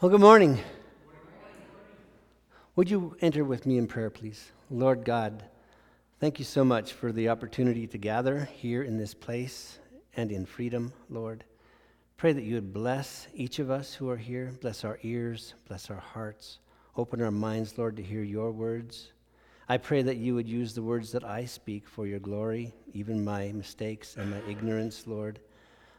Well, 0.00 0.12
good 0.12 0.20
morning. 0.20 0.60
Would 2.76 2.88
you 2.88 3.16
enter 3.20 3.44
with 3.44 3.66
me 3.66 3.78
in 3.78 3.88
prayer, 3.88 4.10
please? 4.10 4.52
Lord 4.70 5.04
God, 5.04 5.42
thank 6.20 6.38
you 6.38 6.44
so 6.44 6.64
much 6.64 6.92
for 6.92 7.10
the 7.10 7.30
opportunity 7.30 7.88
to 7.88 7.98
gather 7.98 8.44
here 8.44 8.84
in 8.84 8.96
this 8.96 9.12
place 9.12 9.80
and 10.14 10.30
in 10.30 10.46
freedom, 10.46 10.92
Lord. 11.10 11.42
Pray 12.16 12.32
that 12.32 12.44
you 12.44 12.54
would 12.54 12.72
bless 12.72 13.26
each 13.34 13.58
of 13.58 13.72
us 13.72 13.92
who 13.92 14.08
are 14.08 14.16
here, 14.16 14.52
bless 14.60 14.84
our 14.84 15.00
ears, 15.02 15.54
bless 15.66 15.90
our 15.90 15.96
hearts, 15.96 16.60
open 16.96 17.20
our 17.20 17.32
minds, 17.32 17.76
Lord, 17.76 17.96
to 17.96 18.02
hear 18.04 18.22
your 18.22 18.52
words. 18.52 19.10
I 19.68 19.78
pray 19.78 20.02
that 20.02 20.18
you 20.18 20.36
would 20.36 20.48
use 20.48 20.74
the 20.74 20.82
words 20.82 21.10
that 21.10 21.24
I 21.24 21.44
speak 21.44 21.88
for 21.88 22.06
your 22.06 22.20
glory, 22.20 22.72
even 22.92 23.24
my 23.24 23.50
mistakes 23.50 24.16
and 24.16 24.30
my 24.30 24.40
ignorance, 24.48 25.08
Lord. 25.08 25.40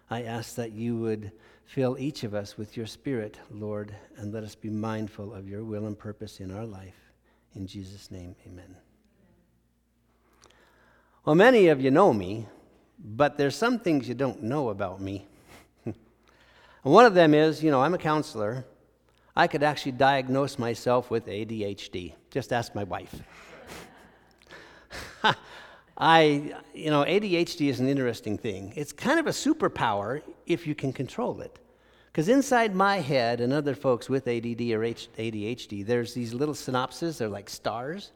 I 0.09 0.23
ask 0.23 0.55
that 0.55 0.71
you 0.71 0.97
would 0.97 1.31
fill 1.65 1.97
each 1.99 2.23
of 2.23 2.33
us 2.33 2.57
with 2.57 2.75
your 2.75 2.87
spirit, 2.87 3.37
Lord, 3.51 3.93
and 4.17 4.33
let 4.33 4.43
us 4.43 4.55
be 4.55 4.69
mindful 4.69 5.33
of 5.33 5.47
your 5.47 5.63
will 5.63 5.85
and 5.85 5.97
purpose 5.97 6.39
in 6.39 6.51
our 6.51 6.65
life. 6.65 6.95
In 7.55 7.67
Jesus' 7.67 8.09
name, 8.09 8.35
amen. 8.47 8.75
Well, 11.25 11.35
many 11.35 11.67
of 11.67 11.79
you 11.79 11.91
know 11.91 12.11
me, 12.11 12.47
but 12.97 13.37
there's 13.37 13.55
some 13.55 13.77
things 13.77 14.09
you 14.09 14.15
don't 14.15 14.41
know 14.41 14.69
about 14.69 14.99
me. 14.99 15.27
and 15.85 15.93
one 16.81 17.05
of 17.05 17.13
them 17.13 17.35
is, 17.35 17.63
you 17.63 17.69
know, 17.69 17.83
I'm 17.83 17.93
a 17.93 17.99
counselor. 17.99 18.65
I 19.35 19.45
could 19.45 19.61
actually 19.61 19.91
diagnose 19.91 20.57
myself 20.57 21.11
with 21.11 21.27
ADHD. 21.27 22.13
Just 22.31 22.51
ask 22.51 22.73
my 22.73 22.83
wife. 22.83 23.13
I, 25.99 26.53
you 26.73 26.89
know, 26.89 27.03
ADHD 27.03 27.69
is 27.69 27.81
an 27.81 27.89
interesting 27.89 28.37
thing. 28.37 28.71
It's 28.77 28.93
kind 28.93 29.19
of 29.19 29.27
a 29.27 29.31
superpower 29.31 30.21
if 30.45 30.65
you 30.65 30.73
can 30.73 30.93
control 30.93 31.41
it. 31.41 31.59
Because 32.07 32.29
inside 32.29 32.73
my 32.73 32.97
head 32.97 33.41
and 33.41 33.51
other 33.51 33.75
folks 33.75 34.09
with 34.09 34.27
ADD 34.27 34.61
or 34.71 34.79
ADHD, 34.79 35.85
there's 35.85 36.13
these 36.13 36.33
little 36.33 36.55
synapses, 36.55 37.17
they're 37.17 37.27
like 37.27 37.49
stars. 37.49 38.11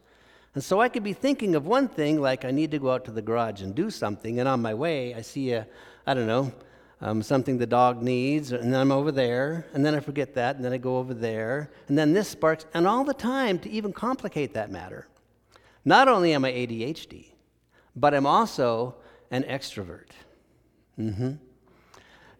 And 0.55 0.63
so 0.63 0.79
I 0.79 0.87
could 0.87 1.03
be 1.03 1.13
thinking 1.13 1.55
of 1.55 1.67
one 1.67 1.87
thing, 1.87 2.21
like 2.21 2.45
I 2.45 2.51
need 2.51 2.71
to 2.71 2.79
go 2.79 2.91
out 2.91 3.05
to 3.05 3.11
the 3.11 3.21
garage 3.21 3.61
and 3.61 3.75
do 3.75 3.89
something, 3.89 4.39
and 4.39 4.47
on 4.47 4.61
my 4.61 4.73
way, 4.73 5.13
I 5.13 5.21
see 5.21 5.51
a, 5.51 5.67
I 6.07 6.13
don't 6.13 6.27
know, 6.27 6.53
um, 7.01 7.21
something 7.21 7.57
the 7.57 7.67
dog 7.67 8.01
needs, 8.01 8.51
and 8.51 8.73
then 8.73 8.79
I'm 8.79 8.91
over 8.91 9.11
there, 9.11 9.65
and 9.73 9.85
then 9.85 9.93
I 9.93 9.99
forget 9.99 10.35
that, 10.35 10.55
and 10.55 10.63
then 10.63 10.71
I 10.71 10.77
go 10.77 10.97
over 10.97 11.13
there, 11.13 11.71
and 11.87 11.97
then 11.97 12.13
this 12.13 12.29
sparks, 12.29 12.65
and 12.73 12.87
all 12.87 13.03
the 13.03 13.13
time 13.13 13.59
to 13.59 13.69
even 13.69 13.91
complicate 13.91 14.53
that 14.53 14.71
matter. 14.71 15.07
Not 15.85 16.07
only 16.07 16.33
am 16.33 16.45
I 16.45 16.51
ADHD, 16.51 17.32
but 17.95 18.13
I'm 18.13 18.25
also 18.25 18.95
an 19.31 19.43
extrovert. 19.43 20.09
Mm-hmm. 20.99 21.33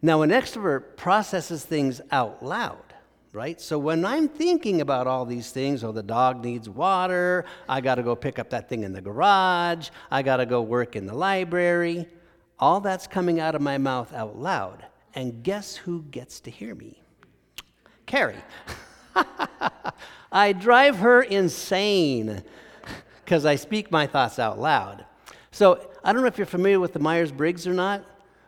Now, 0.02 0.22
an 0.22 0.30
extrovert 0.30 0.96
processes 0.96 1.64
things 1.64 2.00
out 2.10 2.44
loud, 2.44 2.94
right? 3.32 3.60
So 3.60 3.78
when 3.78 4.04
I'm 4.04 4.28
thinking 4.28 4.80
about 4.80 5.06
all 5.06 5.24
these 5.24 5.50
things, 5.50 5.82
oh, 5.82 5.92
the 5.92 6.02
dog 6.02 6.44
needs 6.44 6.68
water, 6.68 7.46
I 7.68 7.80
got 7.80 7.94
to 7.94 8.02
go 8.02 8.14
pick 8.14 8.38
up 8.38 8.50
that 8.50 8.68
thing 8.68 8.82
in 8.84 8.92
the 8.92 9.00
garage, 9.00 9.88
I 10.10 10.22
got 10.22 10.36
to 10.36 10.46
go 10.46 10.60
work 10.60 10.94
in 10.94 11.06
the 11.06 11.14
library, 11.14 12.06
all 12.58 12.80
that's 12.80 13.06
coming 13.06 13.40
out 13.40 13.54
of 13.54 13.62
my 13.62 13.78
mouth 13.78 14.12
out 14.12 14.38
loud. 14.38 14.84
And 15.14 15.42
guess 15.42 15.76
who 15.76 16.02
gets 16.10 16.40
to 16.40 16.50
hear 16.50 16.74
me? 16.74 17.02
Carrie. 18.06 18.36
I 20.32 20.52
drive 20.52 20.96
her 20.96 21.22
insane 21.22 22.42
because 23.24 23.46
I 23.46 23.56
speak 23.56 23.90
my 23.90 24.06
thoughts 24.06 24.38
out 24.38 24.58
loud. 24.58 25.06
So 25.54 25.88
I 26.02 26.12
don't 26.12 26.22
know 26.22 26.26
if 26.26 26.36
you're 26.36 26.48
familiar 26.48 26.80
with 26.80 26.94
the 26.94 26.98
Myers 26.98 27.30
Briggs 27.30 27.64
or 27.64 27.72
not, 27.72 28.04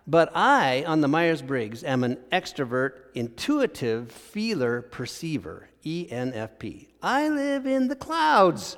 but 0.08 0.32
I, 0.34 0.82
on 0.88 1.02
the 1.02 1.06
Myers 1.06 1.40
Briggs, 1.40 1.84
am 1.84 2.02
an 2.02 2.16
extrovert, 2.32 2.94
intuitive, 3.14 4.10
feeler, 4.10 4.82
perceiver, 4.82 5.68
ENFP. 5.84 6.88
I 7.00 7.28
live 7.28 7.64
in 7.64 7.86
the 7.86 7.94
clouds. 7.94 8.76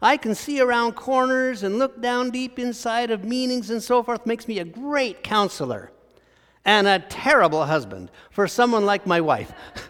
I 0.00 0.16
can 0.16 0.34
see 0.34 0.58
around 0.58 0.94
corners 0.94 1.62
and 1.62 1.78
look 1.78 2.00
down 2.00 2.30
deep 2.30 2.58
inside 2.58 3.10
of 3.10 3.24
meanings 3.26 3.68
and 3.68 3.82
so 3.82 4.02
forth. 4.02 4.24
Makes 4.24 4.48
me 4.48 4.58
a 4.58 4.64
great 4.64 5.22
counselor 5.22 5.92
and 6.64 6.88
a 6.88 7.00
terrible 7.00 7.66
husband 7.66 8.10
for 8.30 8.48
someone 8.48 8.86
like 8.86 9.06
my 9.06 9.20
wife. 9.20 9.52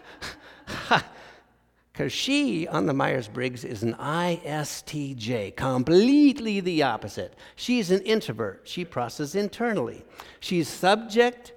Because 2.01 2.13
she, 2.13 2.67
on 2.67 2.87
the 2.87 2.95
Myers 2.95 3.27
Briggs, 3.27 3.63
is 3.63 3.83
an 3.83 3.93
ISTJ, 3.93 5.55
completely 5.55 6.59
the 6.59 6.81
opposite. 6.81 7.35
She's 7.55 7.91
an 7.91 8.01
introvert. 8.01 8.61
She 8.63 8.83
processes 8.85 9.35
internally. 9.35 10.03
She's 10.39 10.67
subject, 10.67 11.53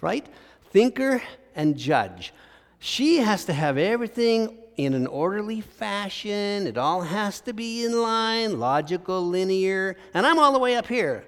right? 0.00 0.24
Thinker 0.70 1.22
and 1.54 1.76
judge. 1.76 2.32
She 2.78 3.18
has 3.18 3.44
to 3.44 3.52
have 3.52 3.76
everything 3.76 4.56
in 4.78 4.94
an 4.94 5.06
orderly 5.06 5.60
fashion. 5.60 6.66
It 6.66 6.78
all 6.78 7.02
has 7.02 7.42
to 7.42 7.52
be 7.52 7.84
in 7.84 8.00
line, 8.00 8.58
logical, 8.58 9.28
linear. 9.28 9.98
And 10.14 10.26
I'm 10.26 10.38
all 10.38 10.54
the 10.54 10.58
way 10.58 10.74
up 10.74 10.86
here. 10.86 11.26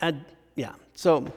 And, 0.00 0.24
yeah, 0.56 0.72
so 0.94 1.30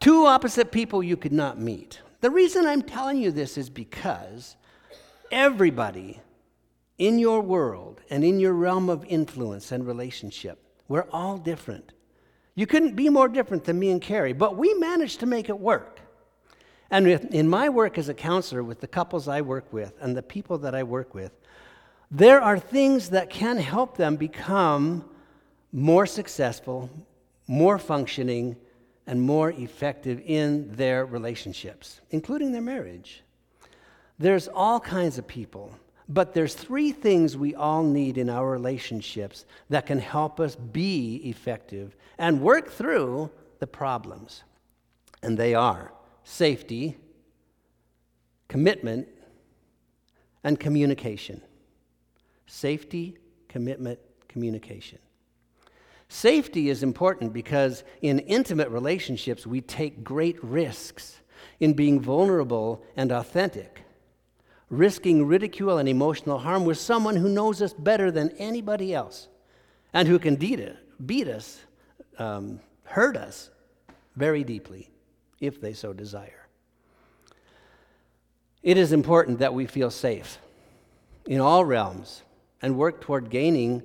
two 0.00 0.26
opposite 0.26 0.72
people 0.72 1.00
you 1.00 1.16
could 1.16 1.32
not 1.32 1.60
meet. 1.60 2.00
The 2.22 2.30
reason 2.30 2.66
I'm 2.66 2.82
telling 2.82 3.18
you 3.18 3.30
this 3.30 3.56
is 3.56 3.70
because 3.70 4.56
everybody 5.30 6.20
in 6.98 7.18
your 7.18 7.40
world 7.40 8.00
and 8.10 8.24
in 8.24 8.38
your 8.38 8.52
realm 8.52 8.88
of 8.88 9.04
influence 9.06 9.72
and 9.72 9.86
relationship, 9.86 10.58
we're 10.88 11.06
all 11.12 11.38
different. 11.38 11.92
You 12.54 12.66
couldn't 12.66 12.96
be 12.96 13.08
more 13.08 13.28
different 13.28 13.64
than 13.64 13.78
me 13.78 13.90
and 13.90 14.02
Carrie, 14.02 14.32
but 14.32 14.56
we 14.56 14.74
managed 14.74 15.20
to 15.20 15.26
make 15.26 15.48
it 15.48 15.58
work. 15.58 16.00
And 16.90 17.06
in 17.06 17.48
my 17.48 17.68
work 17.68 17.96
as 17.98 18.08
a 18.08 18.14
counselor 18.14 18.64
with 18.64 18.80
the 18.80 18.88
couples 18.88 19.28
I 19.28 19.40
work 19.40 19.72
with 19.72 19.94
and 20.00 20.16
the 20.16 20.22
people 20.22 20.58
that 20.58 20.74
I 20.74 20.82
work 20.82 21.14
with, 21.14 21.32
there 22.10 22.40
are 22.40 22.58
things 22.58 23.10
that 23.10 23.30
can 23.30 23.56
help 23.56 23.96
them 23.96 24.16
become 24.16 25.04
more 25.72 26.06
successful, 26.06 26.90
more 27.46 27.78
functioning, 27.78 28.56
and 29.06 29.22
more 29.22 29.52
effective 29.52 30.20
in 30.24 30.74
their 30.74 31.06
relationships, 31.06 32.00
including 32.10 32.50
their 32.50 32.60
marriage. 32.60 33.22
There's 34.20 34.48
all 34.48 34.80
kinds 34.80 35.16
of 35.16 35.26
people, 35.26 35.74
but 36.06 36.34
there's 36.34 36.52
three 36.52 36.92
things 36.92 37.38
we 37.38 37.54
all 37.54 37.82
need 37.82 38.18
in 38.18 38.28
our 38.28 38.50
relationships 38.50 39.46
that 39.70 39.86
can 39.86 39.98
help 39.98 40.38
us 40.38 40.56
be 40.56 41.22
effective 41.24 41.96
and 42.18 42.42
work 42.42 42.70
through 42.70 43.30
the 43.60 43.66
problems. 43.66 44.44
And 45.22 45.38
they 45.38 45.54
are 45.54 45.90
safety, 46.22 46.98
commitment, 48.46 49.08
and 50.44 50.60
communication. 50.60 51.40
Safety, 52.44 53.16
commitment, 53.48 53.98
communication. 54.28 54.98
Safety 56.10 56.68
is 56.68 56.82
important 56.82 57.32
because 57.32 57.84
in 58.02 58.18
intimate 58.18 58.68
relationships, 58.68 59.46
we 59.46 59.62
take 59.62 60.04
great 60.04 60.44
risks 60.44 61.20
in 61.58 61.72
being 61.72 62.02
vulnerable 62.02 62.84
and 62.96 63.12
authentic 63.12 63.86
risking 64.70 65.26
ridicule 65.26 65.78
and 65.78 65.88
emotional 65.88 66.38
harm 66.38 66.64
with 66.64 66.78
someone 66.78 67.16
who 67.16 67.28
knows 67.28 67.60
us 67.60 67.72
better 67.72 68.10
than 68.10 68.30
anybody 68.38 68.94
else 68.94 69.28
and 69.92 70.06
who 70.06 70.18
can 70.18 70.36
beat, 70.36 71.28
us, 71.28 71.60
um, 72.18 72.60
hurt 72.84 73.16
us 73.16 73.50
very 74.16 74.44
deeply 74.44 74.88
if 75.40 75.60
they 75.60 75.72
so 75.72 75.92
desire. 75.92 76.46
It 78.62 78.76
is 78.76 78.92
important 78.92 79.40
that 79.40 79.54
we 79.54 79.66
feel 79.66 79.90
safe 79.90 80.38
in 81.26 81.40
all 81.40 81.64
realms 81.64 82.22
and 82.62 82.76
work 82.76 83.00
toward 83.00 83.30
gaining 83.30 83.82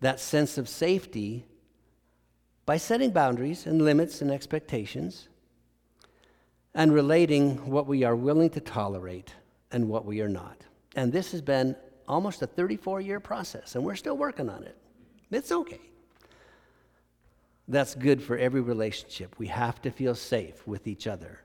that 0.00 0.20
sense 0.20 0.58
of 0.58 0.68
safety 0.68 1.44
by 2.66 2.76
setting 2.76 3.10
boundaries 3.10 3.66
and 3.66 3.82
limits 3.82 4.20
and 4.20 4.30
expectations 4.30 5.28
and 6.74 6.92
relating 6.92 7.68
what 7.68 7.86
we 7.86 8.04
are 8.04 8.14
willing 8.14 8.50
to 8.50 8.60
tolerate 8.60 9.34
and 9.72 9.88
what 9.88 10.04
we 10.04 10.20
are 10.20 10.28
not. 10.28 10.64
And 10.96 11.12
this 11.12 11.32
has 11.32 11.40
been 11.40 11.76
almost 12.08 12.42
a 12.42 12.46
34 12.46 13.00
year 13.00 13.20
process, 13.20 13.74
and 13.74 13.84
we're 13.84 13.96
still 13.96 14.16
working 14.16 14.48
on 14.48 14.64
it. 14.64 14.76
It's 15.30 15.52
okay. 15.52 15.80
That's 17.68 17.94
good 17.94 18.20
for 18.20 18.36
every 18.36 18.60
relationship. 18.60 19.36
We 19.38 19.46
have 19.46 19.80
to 19.82 19.90
feel 19.90 20.16
safe 20.16 20.66
with 20.66 20.88
each 20.88 21.06
other. 21.06 21.40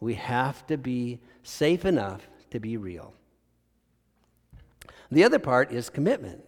We 0.00 0.14
have 0.14 0.66
to 0.68 0.78
be 0.78 1.20
safe 1.42 1.84
enough 1.84 2.26
to 2.50 2.58
be 2.58 2.78
real. 2.78 3.14
The 5.10 5.24
other 5.24 5.38
part 5.38 5.72
is 5.72 5.90
commitment, 5.90 6.42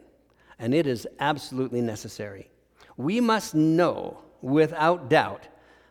and 0.58 0.74
it 0.74 0.86
is 0.86 1.06
absolutely 1.20 1.82
necessary. 1.82 2.50
We 2.96 3.20
must 3.20 3.54
know 3.54 4.20
without 4.40 5.10
doubt 5.10 5.48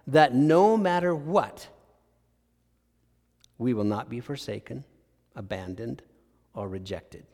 that 0.07 0.33
no 0.33 0.75
matter 0.75 1.13
what, 1.13 1.67
we 3.59 3.75
will 3.75 3.83
not 3.83 4.09
be 4.09 4.19
forsaken, 4.19 4.83
abandoned, 5.35 6.01
or 6.53 6.67
rejected. 6.67 7.25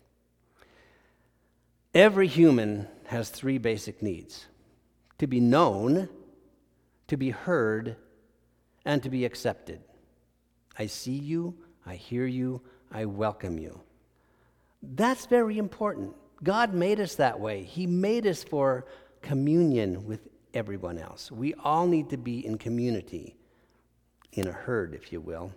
Every 1.94 2.28
human 2.28 2.88
has 3.06 3.30
three 3.30 3.57
basic 3.57 4.01
needs 4.01 4.46
to 5.18 5.28
be 5.28 5.40
known, 5.40 6.07
to 7.07 7.18
be 7.18 7.31
heard, 7.31 7.98
and 8.86 9.04
to 9.04 9.10
be 9.10 9.25
accepted. 9.25 9.81
I 10.78 10.86
see 10.86 11.18
you, 11.18 11.57
I 11.86 11.96
hear 11.96 12.25
you. 12.25 12.62
I 12.92 13.06
welcome 13.06 13.60
you. 13.60 13.81
That's 14.81 15.25
very 15.25 15.57
important. 15.57 16.16
God 16.44 16.74
made 16.74 17.00
us 17.00 17.16
that 17.16 17.40
way. 17.40 17.63
He 17.63 17.86
made 17.86 18.25
us 18.25 18.44
for 18.44 18.86
communion 19.22 20.06
with 20.06 20.28
everyone 20.54 20.98
else. 20.98 21.31
We 21.31 21.54
all 21.56 21.86
need 21.86 22.10
to 22.12 22.18
be 22.18 22.45
in 22.45 22.57
community, 22.57 23.36
in 24.31 24.48
a 24.48 24.52
herd, 24.52 24.95
if 24.95 25.12
you 25.12 25.22
will. 25.22 25.52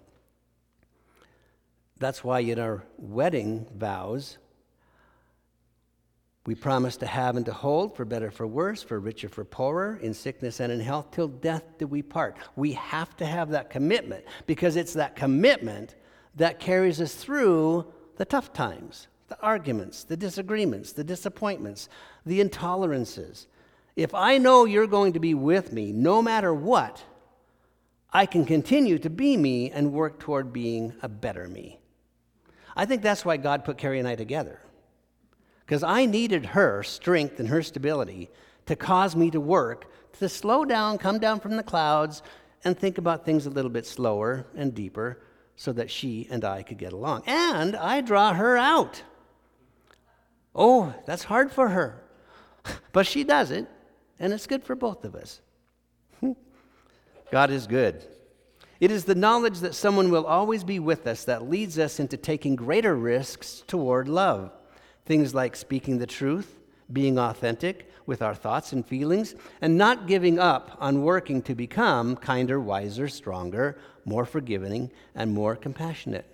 That's 2.02 2.24
why 2.24 2.40
in 2.40 2.58
our 2.58 2.82
wedding 2.98 3.64
vows, 3.76 4.38
we 6.44 6.56
promise 6.56 6.96
to 6.96 7.06
have 7.06 7.36
and 7.36 7.46
to 7.46 7.52
hold, 7.52 7.94
for 7.94 8.04
better, 8.04 8.32
for 8.32 8.44
worse, 8.44 8.82
for 8.82 8.98
richer, 8.98 9.28
for 9.28 9.44
poorer, 9.44 10.00
in 10.02 10.12
sickness 10.12 10.58
and 10.58 10.72
in 10.72 10.80
health, 10.80 11.12
till 11.12 11.28
death 11.28 11.62
do 11.78 11.86
we 11.86 12.02
part. 12.02 12.36
We 12.56 12.72
have 12.72 13.16
to 13.18 13.24
have 13.24 13.50
that 13.50 13.70
commitment 13.70 14.24
because 14.48 14.74
it's 14.74 14.94
that 14.94 15.14
commitment 15.14 15.94
that 16.34 16.58
carries 16.58 17.00
us 17.00 17.14
through 17.14 17.86
the 18.16 18.24
tough 18.24 18.52
times, 18.52 19.06
the 19.28 19.40
arguments, 19.40 20.02
the 20.02 20.16
disagreements, 20.16 20.90
the 20.90 21.04
disappointments, 21.04 21.88
the 22.26 22.42
intolerances. 22.42 23.46
If 23.94 24.12
I 24.12 24.38
know 24.38 24.64
you're 24.64 24.88
going 24.88 25.12
to 25.12 25.20
be 25.20 25.34
with 25.34 25.72
me 25.72 25.92
no 25.92 26.20
matter 26.20 26.52
what, 26.52 27.00
I 28.12 28.26
can 28.26 28.44
continue 28.44 28.98
to 28.98 29.08
be 29.08 29.36
me 29.36 29.70
and 29.70 29.92
work 29.92 30.18
toward 30.18 30.52
being 30.52 30.94
a 31.00 31.08
better 31.08 31.46
me. 31.46 31.78
I 32.76 32.86
think 32.86 33.02
that's 33.02 33.24
why 33.24 33.36
God 33.36 33.64
put 33.64 33.78
Carrie 33.78 33.98
and 33.98 34.08
I 34.08 34.14
together. 34.14 34.60
Because 35.60 35.82
I 35.82 36.06
needed 36.06 36.46
her 36.46 36.82
strength 36.82 37.38
and 37.38 37.48
her 37.48 37.62
stability 37.62 38.30
to 38.66 38.76
cause 38.76 39.16
me 39.16 39.30
to 39.30 39.40
work, 39.40 39.90
to 40.18 40.28
slow 40.28 40.64
down, 40.64 40.98
come 40.98 41.18
down 41.18 41.40
from 41.40 41.56
the 41.56 41.62
clouds, 41.62 42.22
and 42.64 42.78
think 42.78 42.98
about 42.98 43.24
things 43.24 43.46
a 43.46 43.50
little 43.50 43.70
bit 43.70 43.86
slower 43.86 44.46
and 44.54 44.74
deeper 44.74 45.22
so 45.56 45.72
that 45.72 45.90
she 45.90 46.26
and 46.30 46.44
I 46.44 46.62
could 46.62 46.78
get 46.78 46.92
along. 46.92 47.22
And 47.26 47.76
I 47.76 48.00
draw 48.00 48.34
her 48.34 48.56
out. 48.56 49.02
Oh, 50.54 50.94
that's 51.06 51.24
hard 51.24 51.50
for 51.50 51.68
her. 51.68 52.02
But 52.92 53.06
she 53.06 53.24
does 53.24 53.50
it, 53.50 53.66
and 54.20 54.32
it's 54.32 54.46
good 54.46 54.62
for 54.62 54.76
both 54.76 55.04
of 55.04 55.16
us. 55.16 55.40
God 57.32 57.50
is 57.50 57.66
good. 57.66 58.06
It 58.82 58.90
is 58.90 59.04
the 59.04 59.14
knowledge 59.14 59.60
that 59.60 59.76
someone 59.76 60.10
will 60.10 60.26
always 60.26 60.64
be 60.64 60.80
with 60.80 61.06
us 61.06 61.22
that 61.26 61.48
leads 61.48 61.78
us 61.78 62.00
into 62.00 62.16
taking 62.16 62.56
greater 62.56 62.96
risks 62.96 63.62
toward 63.68 64.08
love. 64.08 64.50
Things 65.06 65.36
like 65.36 65.54
speaking 65.54 65.98
the 65.98 66.06
truth, 66.06 66.58
being 66.92 67.16
authentic 67.16 67.88
with 68.06 68.22
our 68.22 68.34
thoughts 68.34 68.72
and 68.72 68.84
feelings, 68.84 69.36
and 69.60 69.78
not 69.78 70.08
giving 70.08 70.40
up 70.40 70.76
on 70.80 71.02
working 71.02 71.42
to 71.42 71.54
become 71.54 72.16
kinder, 72.16 72.58
wiser, 72.58 73.06
stronger, 73.06 73.78
more 74.04 74.24
forgiving, 74.24 74.90
and 75.14 75.30
more 75.30 75.54
compassionate. 75.54 76.26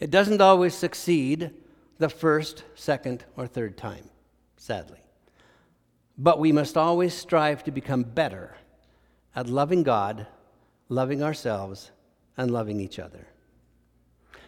It 0.00 0.10
doesn't 0.10 0.40
always 0.40 0.74
succeed 0.74 1.52
the 1.98 2.08
first, 2.08 2.64
second, 2.74 3.24
or 3.36 3.46
third 3.46 3.76
time, 3.76 4.10
sadly. 4.56 4.98
But 6.18 6.40
we 6.40 6.50
must 6.50 6.76
always 6.76 7.14
strive 7.14 7.62
to 7.62 7.70
become 7.70 8.02
better 8.02 8.56
at 9.36 9.46
loving 9.46 9.84
God, 9.84 10.26
loving 10.90 11.22
ourselves, 11.22 11.90
and 12.36 12.50
loving 12.50 12.80
each 12.80 12.98
other. 12.98 13.26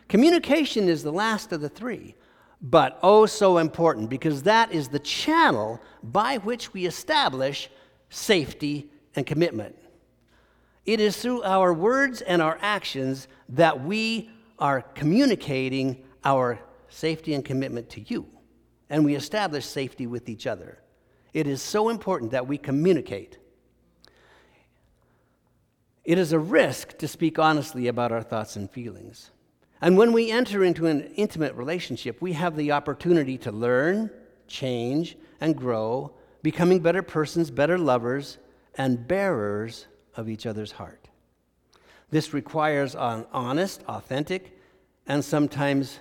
Communication 0.08 0.88
is 0.88 1.02
the 1.02 1.12
last 1.12 1.52
of 1.52 1.62
the 1.62 1.68
three 1.70 2.14
but 2.62 2.98
oh 3.02 3.26
so 3.26 3.58
important 3.58 4.08
because 4.08 4.44
that 4.44 4.72
is 4.72 4.88
the 4.88 4.98
channel 5.00 5.80
by 6.02 6.38
which 6.38 6.72
we 6.72 6.86
establish 6.86 7.68
safety 8.08 8.88
and 9.16 9.26
commitment. 9.26 9.76
It 10.86 11.00
is 11.00 11.16
through 11.16 11.42
our 11.42 11.74
words 11.74 12.22
and 12.22 12.40
our 12.40 12.58
actions 12.60 13.26
that 13.48 13.84
we 13.84 14.30
are 14.58 14.80
communicating 14.80 16.04
our 16.24 16.60
safety 16.88 17.34
and 17.34 17.44
commitment 17.44 17.90
to 17.90 18.00
you, 18.02 18.26
and 18.90 19.04
we 19.04 19.16
establish 19.16 19.66
safety 19.66 20.06
with 20.06 20.28
each 20.28 20.46
other. 20.46 20.78
It 21.32 21.46
is 21.46 21.60
so 21.62 21.88
important 21.88 22.30
that 22.30 22.46
we 22.46 22.58
communicate. 22.58 23.38
It 26.04 26.18
is 26.18 26.32
a 26.32 26.38
risk 26.38 26.98
to 26.98 27.06
speak 27.06 27.38
honestly 27.38 27.86
about 27.86 28.12
our 28.12 28.22
thoughts 28.22 28.56
and 28.56 28.70
feelings. 28.70 29.30
And 29.80 29.96
when 29.96 30.12
we 30.12 30.30
enter 30.30 30.64
into 30.64 30.86
an 30.86 31.12
intimate 31.14 31.54
relationship, 31.54 32.20
we 32.20 32.32
have 32.32 32.56
the 32.56 32.72
opportunity 32.72 33.38
to 33.38 33.52
learn, 33.52 34.10
change, 34.46 35.16
and 35.40 35.56
grow, 35.56 36.12
becoming 36.42 36.80
better 36.80 37.02
persons, 37.02 37.50
better 37.50 37.78
lovers, 37.78 38.38
and 38.76 39.06
bearers 39.06 39.86
of 40.16 40.28
each 40.28 40.46
other's 40.46 40.72
heart. 40.72 41.08
This 42.10 42.34
requires 42.34 42.94
an 42.94 43.26
honest, 43.32 43.82
authentic, 43.88 44.58
and 45.06 45.24
sometimes 45.24 46.00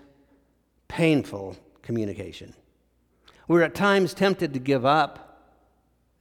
painful 0.88 1.58
communication. 1.82 2.54
We're 3.48 3.64
at 3.64 3.76
times 3.76 4.14
tempted 4.14 4.54
to 4.54 4.60
give 4.60 4.86
up 4.86 5.56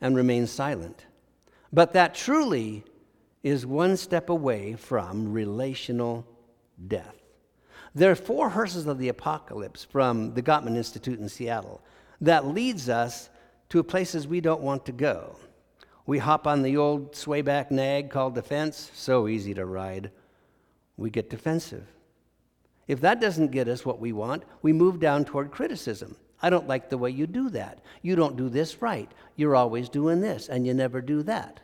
and 0.00 0.16
remain 0.16 0.46
silent, 0.46 1.06
but 1.72 1.92
that 1.92 2.14
truly 2.14 2.84
is 3.42 3.64
one 3.64 3.96
step 3.96 4.28
away 4.28 4.74
from 4.74 5.32
relational 5.32 6.26
death. 6.88 7.16
There 7.94 8.10
are 8.10 8.16
four 8.16 8.50
horses 8.50 8.86
of 8.86 8.98
the 8.98 9.08
apocalypse 9.08 9.84
from 9.84 10.34
the 10.34 10.42
Gottman 10.42 10.76
Institute 10.76 11.18
in 11.18 11.28
Seattle 11.28 11.80
that 12.20 12.46
leads 12.46 12.88
us 12.88 13.30
to 13.70 13.82
places 13.82 14.28
we 14.28 14.40
don't 14.40 14.60
want 14.60 14.84
to 14.86 14.92
go. 14.92 15.36
We 16.06 16.18
hop 16.18 16.46
on 16.46 16.62
the 16.62 16.76
old 16.76 17.14
swayback 17.14 17.70
nag 17.70 18.10
called 18.10 18.34
defense, 18.34 18.90
so 18.94 19.28
easy 19.28 19.54
to 19.54 19.64
ride. 19.64 20.10
We 20.96 21.10
get 21.10 21.30
defensive. 21.30 21.86
If 22.86 23.00
that 23.00 23.20
doesn't 23.20 23.52
get 23.52 23.68
us 23.68 23.86
what 23.86 24.00
we 24.00 24.12
want, 24.12 24.42
we 24.62 24.72
move 24.72 24.98
down 24.98 25.24
toward 25.24 25.52
criticism. 25.52 26.16
I 26.42 26.50
don't 26.50 26.68
like 26.68 26.88
the 26.88 26.98
way 26.98 27.10
you 27.10 27.26
do 27.26 27.50
that. 27.50 27.80
You 28.02 28.16
don't 28.16 28.36
do 28.36 28.48
this 28.48 28.82
right. 28.82 29.10
You're 29.36 29.54
always 29.54 29.88
doing 29.88 30.20
this, 30.20 30.48
and 30.48 30.66
you 30.66 30.74
never 30.74 31.00
do 31.00 31.22
that. 31.24 31.60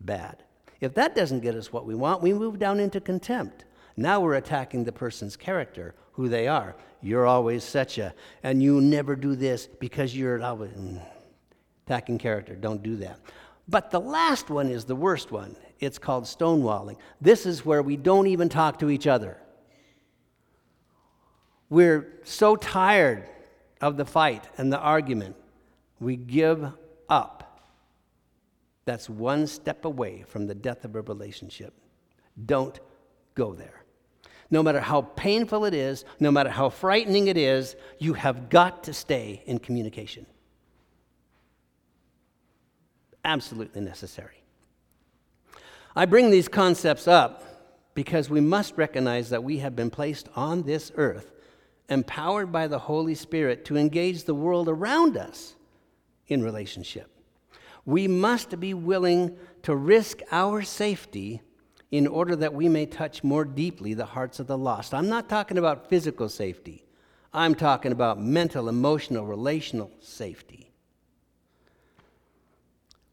Bad. 0.00 0.42
If 0.80 0.94
that 0.94 1.14
doesn't 1.14 1.40
get 1.40 1.54
us 1.54 1.72
what 1.72 1.86
we 1.86 1.94
want, 1.94 2.22
we 2.22 2.32
move 2.32 2.58
down 2.58 2.80
into 2.80 3.00
contempt. 3.00 3.64
Now 3.96 4.20
we're 4.20 4.34
attacking 4.34 4.84
the 4.84 4.92
person's 4.92 5.36
character, 5.36 5.94
who 6.12 6.28
they 6.28 6.48
are. 6.48 6.74
You're 7.02 7.26
always 7.26 7.64
such 7.64 7.98
a, 7.98 8.14
and 8.42 8.62
you 8.62 8.80
never 8.80 9.16
do 9.16 9.34
this 9.34 9.66
because 9.66 10.16
you're 10.16 10.42
always 10.42 10.72
mm, 10.72 11.00
attacking 11.86 12.18
character. 12.18 12.54
Don't 12.54 12.82
do 12.82 12.96
that. 12.96 13.18
But 13.68 13.90
the 13.90 14.00
last 14.00 14.50
one 14.50 14.68
is 14.68 14.84
the 14.84 14.96
worst 14.96 15.30
one. 15.30 15.56
It's 15.80 15.98
called 15.98 16.24
stonewalling. 16.24 16.96
This 17.20 17.46
is 17.46 17.64
where 17.64 17.82
we 17.82 17.96
don't 17.96 18.26
even 18.26 18.48
talk 18.48 18.78
to 18.80 18.90
each 18.90 19.06
other. 19.06 19.36
We're 21.68 22.20
so 22.24 22.56
tired 22.56 23.28
of 23.80 23.96
the 23.96 24.04
fight 24.04 24.44
and 24.58 24.72
the 24.72 24.78
argument, 24.78 25.36
we 26.00 26.16
give 26.16 26.66
up. 27.08 27.49
That's 28.90 29.08
one 29.08 29.46
step 29.46 29.84
away 29.84 30.24
from 30.26 30.48
the 30.48 30.54
death 30.56 30.84
of 30.84 30.96
a 30.96 31.02
relationship. 31.02 31.72
Don't 32.44 32.80
go 33.36 33.54
there. 33.54 33.84
No 34.50 34.64
matter 34.64 34.80
how 34.80 35.02
painful 35.02 35.64
it 35.64 35.74
is, 35.74 36.04
no 36.18 36.32
matter 36.32 36.50
how 36.50 36.70
frightening 36.70 37.28
it 37.28 37.36
is, 37.36 37.76
you 38.00 38.14
have 38.14 38.48
got 38.48 38.82
to 38.82 38.92
stay 38.92 39.44
in 39.46 39.60
communication. 39.60 40.26
Absolutely 43.24 43.80
necessary. 43.80 44.42
I 45.94 46.04
bring 46.04 46.30
these 46.30 46.48
concepts 46.48 47.06
up 47.06 47.44
because 47.94 48.28
we 48.28 48.40
must 48.40 48.76
recognize 48.76 49.30
that 49.30 49.44
we 49.44 49.58
have 49.58 49.76
been 49.76 49.90
placed 49.90 50.28
on 50.34 50.64
this 50.64 50.90
earth, 50.96 51.30
empowered 51.88 52.50
by 52.50 52.66
the 52.66 52.80
Holy 52.80 53.14
Spirit 53.14 53.64
to 53.66 53.76
engage 53.76 54.24
the 54.24 54.34
world 54.34 54.68
around 54.68 55.16
us 55.16 55.54
in 56.26 56.42
relationship. 56.42 57.19
We 57.84 58.08
must 58.08 58.58
be 58.60 58.74
willing 58.74 59.36
to 59.62 59.74
risk 59.74 60.20
our 60.30 60.62
safety 60.62 61.42
in 61.90 62.06
order 62.06 62.36
that 62.36 62.54
we 62.54 62.68
may 62.68 62.86
touch 62.86 63.24
more 63.24 63.44
deeply 63.44 63.94
the 63.94 64.04
hearts 64.04 64.38
of 64.38 64.46
the 64.46 64.58
lost. 64.58 64.94
I'm 64.94 65.08
not 65.08 65.28
talking 65.28 65.58
about 65.58 65.88
physical 65.88 66.28
safety, 66.28 66.84
I'm 67.32 67.54
talking 67.54 67.92
about 67.92 68.20
mental, 68.20 68.68
emotional, 68.68 69.26
relational 69.26 69.90
safety. 70.00 70.70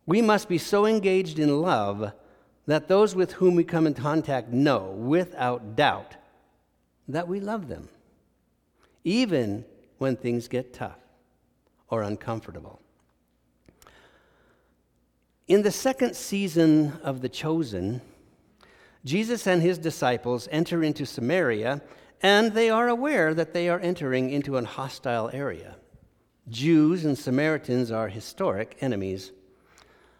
We 0.06 0.22
must 0.22 0.48
be 0.48 0.58
so 0.58 0.86
engaged 0.86 1.38
in 1.38 1.62
love 1.62 2.14
that 2.66 2.88
those 2.88 3.16
with 3.16 3.34
whom 3.34 3.56
we 3.56 3.64
come 3.64 3.86
in 3.86 3.94
contact 3.94 4.50
know 4.50 4.92
without 4.92 5.76
doubt 5.76 6.16
that 7.08 7.28
we 7.28 7.40
love 7.40 7.68
them, 7.68 7.90
even 9.04 9.66
when 9.98 10.16
things 10.16 10.48
get 10.48 10.74
tough 10.74 11.00
or 11.90 12.04
uncomfortable. 12.04 12.82
In 15.48 15.62
the 15.62 15.72
second 15.72 16.14
season 16.14 17.00
of 17.04 17.22
The 17.22 17.30
Chosen, 17.30 18.02
Jesus 19.06 19.48
and 19.48 19.62
his 19.62 19.78
disciples 19.78 20.50
enter 20.52 20.84
into 20.84 21.06
Samaria, 21.06 21.82
and 22.22 22.52
they 22.52 22.70
are 22.70 22.90
aware 22.90 23.34
that 23.34 23.54
they 23.54 23.70
are 23.70 23.80
entering 23.80 24.30
into 24.30 24.58
an 24.58 24.66
hostile 24.66 25.30
area. 25.32 25.78
Jews 26.50 27.06
and 27.06 27.18
Samaritans 27.18 27.92
are 27.92 28.10
historic 28.10 28.76
enemies. 28.82 29.32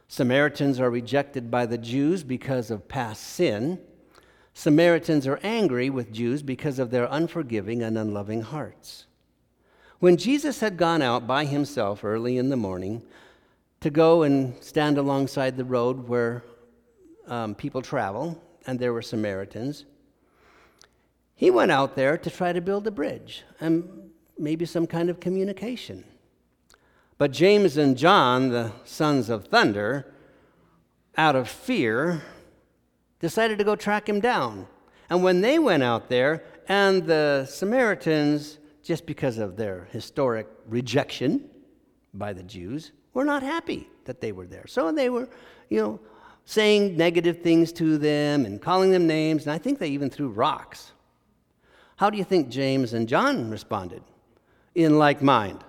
Samaritans 0.08 0.80
are 0.80 0.90
rejected 0.90 1.52
by 1.52 1.66
the 1.66 1.78
Jews 1.78 2.24
because 2.24 2.72
of 2.72 2.88
past 2.88 3.22
sin. 3.22 3.82
Samaritans 4.54 5.28
are 5.28 5.42
angry 5.44 5.90
with 5.90 6.14
Jews 6.14 6.42
because 6.42 6.80
of 6.80 6.90
their 6.90 7.10
unforgiving 7.12 7.84
and 7.84 7.98
unloving 7.98 8.44
hearts. 8.44 9.08
When 10.00 10.16
Jesus 10.16 10.62
had 10.62 10.78
gone 10.78 11.02
out 11.02 11.28
by 11.28 11.44
himself 11.44 12.06
early 12.06 12.38
in 12.38 12.48
the 12.48 12.56
morning 12.56 13.02
to 13.82 13.90
go 13.90 14.24
and 14.24 14.56
stand 14.64 14.98
alongside 14.98 15.58
the 15.58 15.66
road 15.66 16.08
where 16.08 16.44
um, 17.28 17.56
people 17.56 17.82
travel, 17.82 18.42
and 18.66 18.80
there 18.80 18.94
were 18.94 19.02
Samaritans, 19.02 19.86
he 21.36 21.52
went 21.52 21.72
out 21.72 21.96
there 21.96 22.18
to 22.18 22.30
try 22.30 22.52
to 22.52 22.62
build 22.62 22.88
a 22.88 22.92
bridge 22.92 23.44
and 23.60 24.10
maybe 24.40 24.66
some 24.66 24.88
kind 24.88 25.10
of 25.10 25.20
communication. 25.20 26.04
But 27.18 27.32
James 27.32 27.78
and 27.78 27.98
John, 27.98 28.50
the 28.50 28.72
sons 28.84 29.30
of 29.30 29.46
thunder, 29.46 30.14
out 31.16 31.36
of 31.36 31.48
fear, 31.48 32.22
decided 33.20 33.58
to 33.58 33.64
go 33.64 33.76
track 33.76 34.08
him 34.08 34.20
down. 34.20 34.68
And 35.10 35.24
when 35.24 35.42
they 35.42 35.58
went 35.58 35.84
out 35.84 36.10
there, 36.10 36.44
and 36.68 37.06
the 37.06 37.48
Samaritans, 37.50 38.60
just 38.84 39.06
because 39.06 39.38
of 39.38 39.56
their 39.56 39.88
historic 39.92 40.48
rejection 40.68 41.50
by 42.14 42.34
the 42.34 42.44
Jews, 42.44 42.92
were 43.18 43.26
not 43.26 43.42
happy 43.42 43.90
that 44.06 44.22
they 44.22 44.32
were 44.32 44.46
there. 44.46 44.68
So 44.68 44.92
they 44.92 45.10
were, 45.10 45.28
you 45.70 45.82
know, 45.82 46.00
saying 46.46 46.96
negative 46.96 47.42
things 47.42 47.72
to 47.74 47.98
them 47.98 48.46
and 48.46 48.62
calling 48.62 48.92
them 48.92 49.08
names, 49.08 49.48
and 49.48 49.52
I 49.52 49.58
think 49.58 49.80
they 49.80 49.90
even 49.90 50.10
threw 50.10 50.30
rocks. 50.30 50.92
How 51.96 52.12
do 52.12 52.18
you 52.18 52.24
think 52.24 52.50
James 52.50 52.94
and 52.94 53.10
John 53.10 53.50
responded? 53.50 54.04
In 54.76 55.00
like 55.00 55.24
mind, 55.24 55.64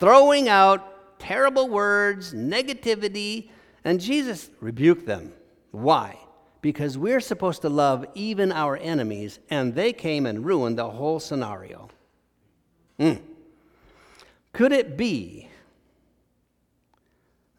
throwing 0.00 0.48
out 0.48 1.18
terrible 1.20 1.68
words, 1.68 2.34
negativity, 2.34 3.50
and 3.84 4.00
Jesus 4.00 4.50
rebuked 4.60 5.06
them. 5.06 5.32
Why? 5.70 6.18
because 6.62 6.98
we're 6.98 7.20
supposed 7.20 7.62
to 7.62 7.68
love 7.68 8.04
even 8.16 8.50
our 8.50 8.76
enemies, 8.78 9.38
and 9.50 9.72
they 9.72 9.92
came 9.92 10.26
and 10.26 10.44
ruined 10.44 10.76
the 10.76 10.90
whole 10.90 11.20
scenario. 11.20 11.88
Mm. 12.98 13.20
Could 14.52 14.72
it 14.72 14.96
be 14.96 15.48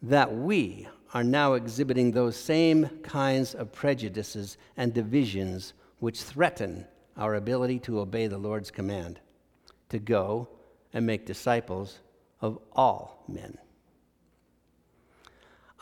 that 0.02 0.34
we 0.34 0.88
are 1.14 1.24
now 1.24 1.54
exhibiting 1.54 2.10
those 2.10 2.36
same 2.36 2.88
kinds 3.02 3.54
of 3.54 3.72
prejudices 3.72 4.56
and 4.76 4.92
divisions 4.92 5.72
which 5.98 6.22
threaten 6.22 6.86
our 7.16 7.34
ability 7.34 7.78
to 7.80 7.98
obey 8.00 8.26
the 8.26 8.38
Lord's 8.38 8.70
command 8.70 9.18
to 9.88 9.98
go 9.98 10.48
and 10.92 11.06
make 11.06 11.26
disciples 11.26 11.98
of 12.40 12.58
all 12.72 13.24
men? 13.26 13.58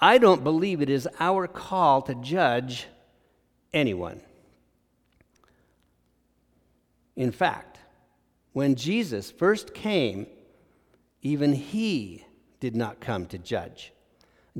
I 0.00 0.18
don't 0.18 0.44
believe 0.44 0.80
it 0.80 0.90
is 0.90 1.08
our 1.18 1.46
call 1.46 2.02
to 2.02 2.14
judge 2.14 2.86
anyone. 3.72 4.20
In 7.16 7.32
fact, 7.32 7.78
when 8.52 8.74
Jesus 8.74 9.30
first 9.30 9.74
came, 9.74 10.26
even 11.22 11.54
he 11.54 12.24
did 12.60 12.76
not 12.76 13.00
come 13.00 13.26
to 13.26 13.38
judge. 13.38 13.92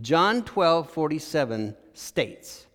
John 0.00 0.42
12 0.42 0.90
47 0.90 1.74
states, 1.94 2.66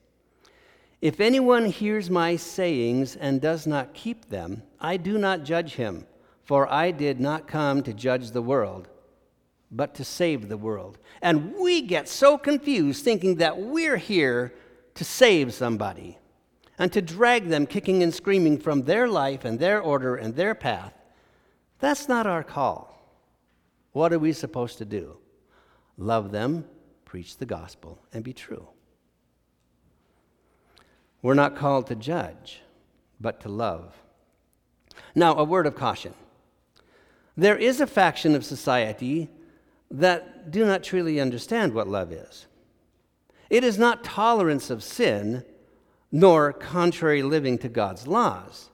If 1.01 1.19
anyone 1.19 1.65
hears 1.65 2.09
my 2.09 2.35
sayings 2.35 3.15
and 3.15 3.39
does 3.39 3.67
not 3.67 3.93
keep 3.93 4.29
them, 4.29 4.63
I 4.79 4.97
do 4.97 5.17
not 5.17 5.43
judge 5.43 5.75
him, 5.75 6.07
for 6.43 6.71
I 6.71 6.89
did 6.89 7.19
not 7.19 7.47
come 7.47 7.83
to 7.83 7.93
judge 7.93 8.31
the 8.31 8.41
world, 8.41 8.89
but 9.71 9.93
to 9.95 10.03
save 10.03 10.49
the 10.49 10.57
world. 10.57 10.97
And 11.21 11.53
we 11.55 11.81
get 11.81 12.09
so 12.09 12.37
confused 12.37 13.03
thinking 13.03 13.35
that 13.35 13.59
we're 13.59 13.97
here 13.97 14.53
to 14.95 15.03
save 15.03 15.53
somebody 15.53 16.17
and 16.79 16.91
to 16.91 17.01
drag 17.01 17.47
them 17.47 17.67
kicking 17.67 18.01
and 18.01 18.13
screaming 18.13 18.57
from 18.57 18.81
their 18.83 19.07
life 19.07 19.45
and 19.45 19.59
their 19.59 19.79
order 19.79 20.15
and 20.15 20.35
their 20.35 20.55
path. 20.55 20.93
That's 21.77 22.07
not 22.07 22.25
our 22.25 22.43
call. 22.43 22.87
What 23.91 24.11
are 24.11 24.19
we 24.19 24.33
supposed 24.33 24.79
to 24.79 24.85
do? 24.85 25.17
Love 25.97 26.31
them, 26.31 26.65
preach 27.11 27.35
the 27.35 27.45
gospel, 27.45 27.99
and 28.13 28.23
be 28.23 28.31
true. 28.31 28.65
We're 31.21 31.33
not 31.33 31.57
called 31.57 31.87
to 31.87 31.95
judge, 31.95 32.61
but 33.19 33.41
to 33.41 33.49
love. 33.49 33.93
Now, 35.13 35.35
a 35.35 35.43
word 35.43 35.67
of 35.67 35.75
caution. 35.75 36.13
There 37.35 37.57
is 37.57 37.81
a 37.81 37.85
faction 37.85 38.33
of 38.33 38.45
society 38.45 39.27
that 39.91 40.51
do 40.51 40.65
not 40.65 40.83
truly 40.83 41.19
understand 41.19 41.73
what 41.73 41.89
love 41.89 42.13
is. 42.13 42.45
It 43.49 43.65
is 43.65 43.77
not 43.77 44.05
tolerance 44.05 44.69
of 44.69 44.81
sin, 44.81 45.43
nor 46.13 46.53
contrary 46.53 47.23
living 47.23 47.57
to 47.57 47.67
God's 47.67 48.07
laws. 48.07 48.69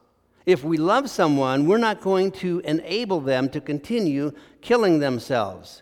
If 0.46 0.64
we 0.64 0.78
love 0.78 1.10
someone, 1.10 1.66
we're 1.66 1.80
not 1.80 2.02
going 2.02 2.34
to 2.34 2.60
enable 2.60 3.20
them 3.20 3.50
to 3.50 3.60
continue 3.60 4.32
killing 4.62 5.00
themselves 5.00 5.82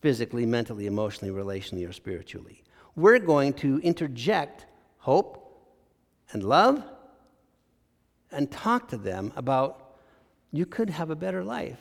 physically, 0.00 0.46
mentally, 0.46 0.86
emotionally, 0.86 1.32
relationally, 1.32 1.88
or 1.88 1.92
spiritually. 1.92 2.62
We're 2.94 3.18
going 3.18 3.52
to 3.54 3.78
interject 3.80 4.66
hope 4.98 5.42
and 6.32 6.42
love 6.42 6.82
and 8.30 8.50
talk 8.50 8.88
to 8.88 8.96
them 8.96 9.32
about 9.36 9.96
you 10.52 10.66
could 10.66 10.90
have 10.90 11.10
a 11.10 11.16
better 11.16 11.44
life. 11.44 11.80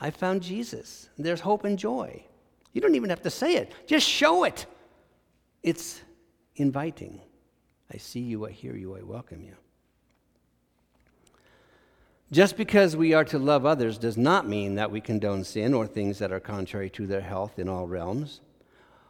I 0.00 0.10
found 0.10 0.42
Jesus. 0.42 1.08
There's 1.18 1.40
hope 1.40 1.64
and 1.64 1.78
joy. 1.78 2.24
You 2.72 2.80
don't 2.80 2.94
even 2.94 3.10
have 3.10 3.22
to 3.22 3.30
say 3.30 3.56
it, 3.56 3.72
just 3.86 4.08
show 4.08 4.44
it. 4.44 4.66
It's 5.62 6.00
inviting. 6.56 7.20
I 7.92 7.96
see 7.96 8.20
you, 8.20 8.46
I 8.46 8.50
hear 8.50 8.76
you, 8.76 8.96
I 8.96 9.02
welcome 9.02 9.42
you. 9.42 9.56
Just 12.30 12.58
because 12.58 12.94
we 12.94 13.14
are 13.14 13.24
to 13.24 13.38
love 13.38 13.64
others 13.64 13.96
does 13.96 14.18
not 14.18 14.46
mean 14.46 14.74
that 14.74 14.90
we 14.90 15.00
condone 15.00 15.44
sin 15.44 15.72
or 15.72 15.86
things 15.86 16.18
that 16.18 16.30
are 16.30 16.40
contrary 16.40 16.90
to 16.90 17.06
their 17.06 17.22
health 17.22 17.58
in 17.58 17.68
all 17.68 17.86
realms. 17.86 18.40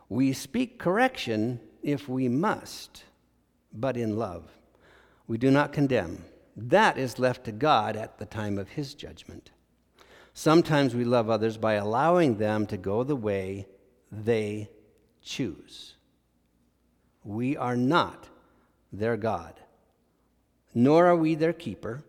We 0.09 0.33
speak 0.33 0.79
correction 0.79 1.61
if 1.83 2.09
we 2.09 2.29
must, 2.29 3.03
but 3.73 3.97
in 3.97 4.17
love. 4.17 4.45
We 5.27 5.37
do 5.37 5.51
not 5.51 5.73
condemn. 5.73 6.25
That 6.57 6.97
is 6.97 7.19
left 7.19 7.45
to 7.45 7.53
God 7.53 7.97
at 7.97 8.19
the 8.19 8.27
time 8.27 8.57
of 8.57 8.71
His 8.71 8.95
judgment. 8.95 9.51
Sometimes 10.33 10.95
we 10.95 11.05
love 11.05 11.29
others 11.29 11.57
by 11.57 11.75
allowing 11.75 12.39
them 12.39 12.67
to 12.67 12.77
go 12.77 13.03
the 13.03 13.17
way 13.17 13.67
they 14.13 14.71
choose. 15.21 15.95
We 17.25 17.57
are 17.57 17.77
not 17.77 18.29
their 18.93 19.17
God, 19.17 19.55
nor 20.73 21.07
are 21.07 21.17
we 21.17 21.35
their 21.35 21.53
keeper, 21.53 22.05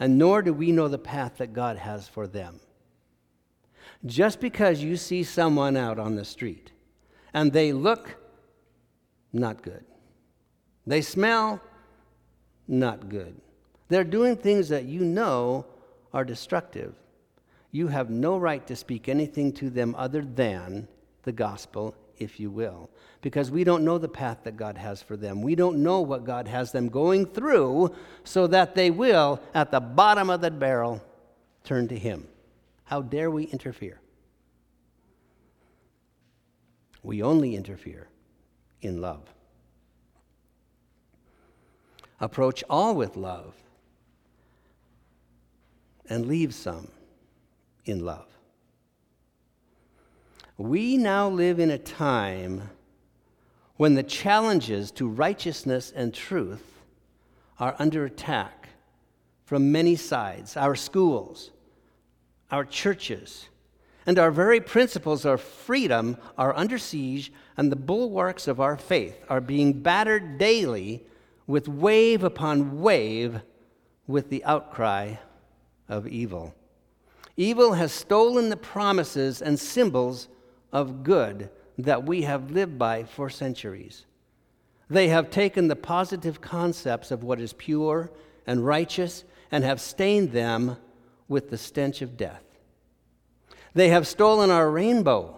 and 0.00 0.16
nor 0.16 0.40
do 0.40 0.52
we 0.52 0.72
know 0.72 0.88
the 0.88 0.98
path 0.98 1.36
that 1.36 1.52
God 1.52 1.76
has 1.76 2.08
for 2.08 2.26
them. 2.26 2.58
Just 4.06 4.40
because 4.40 4.82
you 4.82 4.96
see 4.96 5.22
someone 5.22 5.76
out 5.76 5.98
on 5.98 6.16
the 6.16 6.24
street 6.24 6.72
and 7.34 7.52
they 7.52 7.72
look 7.74 8.16
not 9.32 9.62
good, 9.62 9.84
they 10.86 11.02
smell 11.02 11.60
not 12.66 13.10
good, 13.10 13.38
they're 13.88 14.02
doing 14.02 14.36
things 14.36 14.70
that 14.70 14.86
you 14.86 15.00
know 15.00 15.66
are 16.14 16.24
destructive. 16.24 16.94
You 17.70 17.88
have 17.88 18.08
no 18.08 18.38
right 18.38 18.66
to 18.66 18.74
speak 18.74 19.08
anything 19.08 19.52
to 19.54 19.68
them 19.68 19.94
other 19.98 20.22
than 20.22 20.88
the 21.22 21.32
gospel 21.32 21.94
if 22.20 22.38
you 22.38 22.50
will, 22.50 22.90
because 23.22 23.50
we 23.50 23.64
don't 23.64 23.84
know 23.84 23.98
the 23.98 24.08
path 24.08 24.38
that 24.44 24.56
God 24.56 24.76
has 24.76 25.02
for 25.02 25.16
them. 25.16 25.42
We 25.42 25.54
don't 25.54 25.82
know 25.82 26.00
what 26.02 26.24
God 26.24 26.46
has 26.46 26.70
them 26.70 26.88
going 26.88 27.26
through 27.26 27.94
so 28.22 28.46
that 28.46 28.74
they 28.74 28.90
will, 28.90 29.40
at 29.54 29.72
the 29.72 29.80
bottom 29.80 30.30
of 30.30 30.40
the 30.40 30.50
barrel, 30.50 31.02
turn 31.64 31.88
to 31.88 31.98
Him. 31.98 32.28
How 32.84 33.02
dare 33.02 33.30
we 33.30 33.44
interfere? 33.44 34.00
We 37.02 37.22
only 37.22 37.56
interfere 37.56 38.08
in 38.82 39.00
love. 39.00 39.22
Approach 42.20 42.62
all 42.68 42.94
with 42.94 43.16
love 43.16 43.54
and 46.08 46.26
leave 46.26 46.54
some 46.54 46.88
in 47.86 48.04
love. 48.04 48.26
We 50.60 50.98
now 50.98 51.26
live 51.26 51.58
in 51.58 51.70
a 51.70 51.78
time 51.78 52.68
when 53.78 53.94
the 53.94 54.02
challenges 54.02 54.90
to 54.90 55.08
righteousness 55.08 55.90
and 55.90 56.12
truth 56.12 56.82
are 57.58 57.74
under 57.78 58.04
attack 58.04 58.68
from 59.46 59.72
many 59.72 59.96
sides 59.96 60.58
our 60.58 60.74
schools, 60.74 61.50
our 62.50 62.66
churches, 62.66 63.48
and 64.04 64.18
our 64.18 64.30
very 64.30 64.60
principles 64.60 65.24
of 65.24 65.40
freedom 65.40 66.18
are 66.36 66.54
under 66.54 66.76
siege, 66.76 67.32
and 67.56 67.72
the 67.72 67.76
bulwarks 67.76 68.46
of 68.46 68.60
our 68.60 68.76
faith 68.76 69.16
are 69.30 69.40
being 69.40 69.72
battered 69.72 70.36
daily 70.36 71.02
with 71.46 71.68
wave 71.68 72.22
upon 72.22 72.82
wave 72.82 73.40
with 74.06 74.28
the 74.28 74.44
outcry 74.44 75.14
of 75.88 76.06
evil. 76.06 76.54
Evil 77.38 77.72
has 77.72 77.92
stolen 77.92 78.50
the 78.50 78.58
promises 78.58 79.40
and 79.40 79.58
symbols 79.58 80.28
of 80.72 81.02
good 81.02 81.50
that 81.78 82.04
we 82.04 82.22
have 82.22 82.50
lived 82.50 82.78
by 82.78 83.04
for 83.04 83.30
centuries. 83.30 84.06
They 84.88 85.08
have 85.08 85.30
taken 85.30 85.68
the 85.68 85.76
positive 85.76 86.40
concepts 86.40 87.10
of 87.10 87.22
what 87.22 87.40
is 87.40 87.52
pure 87.52 88.10
and 88.46 88.66
righteous 88.66 89.24
and 89.50 89.64
have 89.64 89.80
stained 89.80 90.32
them 90.32 90.76
with 91.28 91.50
the 91.50 91.58
stench 91.58 92.02
of 92.02 92.16
death. 92.16 92.42
They 93.72 93.88
have 93.90 94.06
stolen 94.06 94.50
our 94.50 94.70
rainbow. 94.70 95.36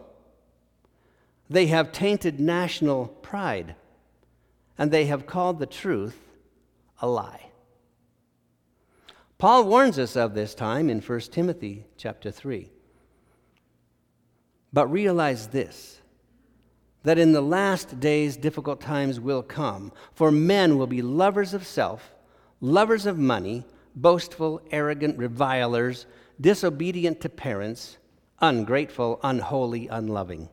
They 1.50 1.66
have 1.66 1.92
tainted 1.92 2.40
national 2.40 3.08
pride. 3.08 3.74
And 4.78 4.90
they 4.90 5.06
have 5.06 5.26
called 5.26 5.58
the 5.58 5.66
truth 5.66 6.18
a 7.00 7.06
lie. 7.06 7.50
Paul 9.36 9.64
warns 9.64 9.98
us 9.98 10.16
of 10.16 10.34
this 10.34 10.54
time 10.54 10.88
in 10.88 11.00
1 11.00 11.20
Timothy 11.20 11.84
chapter 11.96 12.30
3. 12.30 12.70
But 14.72 14.86
realize 14.88 15.48
this 15.48 16.00
that 17.04 17.18
in 17.18 17.32
the 17.32 17.40
last 17.40 17.98
days 17.98 18.36
difficult 18.36 18.80
times 18.80 19.18
will 19.18 19.42
come, 19.42 19.90
for 20.14 20.30
men 20.30 20.78
will 20.78 20.86
be 20.86 21.02
lovers 21.02 21.52
of 21.52 21.66
self, 21.66 22.14
lovers 22.60 23.06
of 23.06 23.18
money, 23.18 23.64
boastful, 23.96 24.62
arrogant, 24.70 25.18
revilers, 25.18 26.06
disobedient 26.40 27.20
to 27.20 27.28
parents, 27.28 27.98
ungrateful, 28.40 29.18
unholy, 29.22 29.88
unloving, 29.88 30.48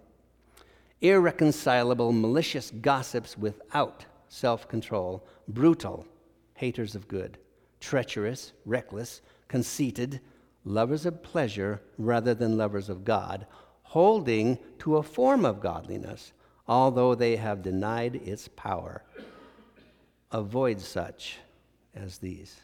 irreconcilable, 1.01 2.11
malicious 2.11 2.71
gossips 2.81 3.37
without 3.37 4.05
self 4.27 4.67
control, 4.67 5.25
brutal, 5.47 6.05
haters 6.55 6.95
of 6.95 7.07
good, 7.07 7.37
treacherous, 7.79 8.53
reckless, 8.65 9.21
conceited, 9.47 10.19
lovers 10.65 11.05
of 11.05 11.23
pleasure 11.23 11.81
rather 11.97 12.33
than 12.33 12.57
lovers 12.57 12.89
of 12.89 13.05
God, 13.05 13.47
holding 13.89 14.55
to 14.77 14.97
a 14.97 15.03
form 15.03 15.43
of 15.43 15.59
godliness, 15.59 16.31
although 16.67 17.15
they 17.15 17.35
have 17.35 17.63
denied 17.63 18.15
its 18.15 18.47
power. 18.49 19.03
Avoid 20.31 20.79
such 20.79 21.37
as 21.95 22.19
these. 22.19 22.61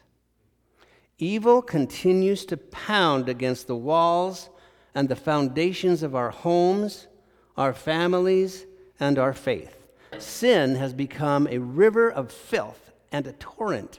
Evil 1.18 1.62
continues 1.62 2.44
to 2.44 2.56
pound 2.56 3.28
against 3.28 3.66
the 3.66 3.74
walls 3.74 4.50
and 4.94 5.08
the 5.08 5.16
foundations 5.16 6.04
of 6.04 6.14
our 6.14 6.30
homes, 6.30 7.08
our 7.56 7.74
families, 7.74 8.64
and 9.00 9.18
our 9.18 9.32
faith. 9.32 9.76
Sin 10.18 10.76
has 10.76 10.92
become 10.92 11.48
a 11.48 11.58
river 11.58 12.08
of 12.08 12.30
filth 12.30 12.92
and 13.10 13.26
a 13.26 13.32
torrent 13.32 13.98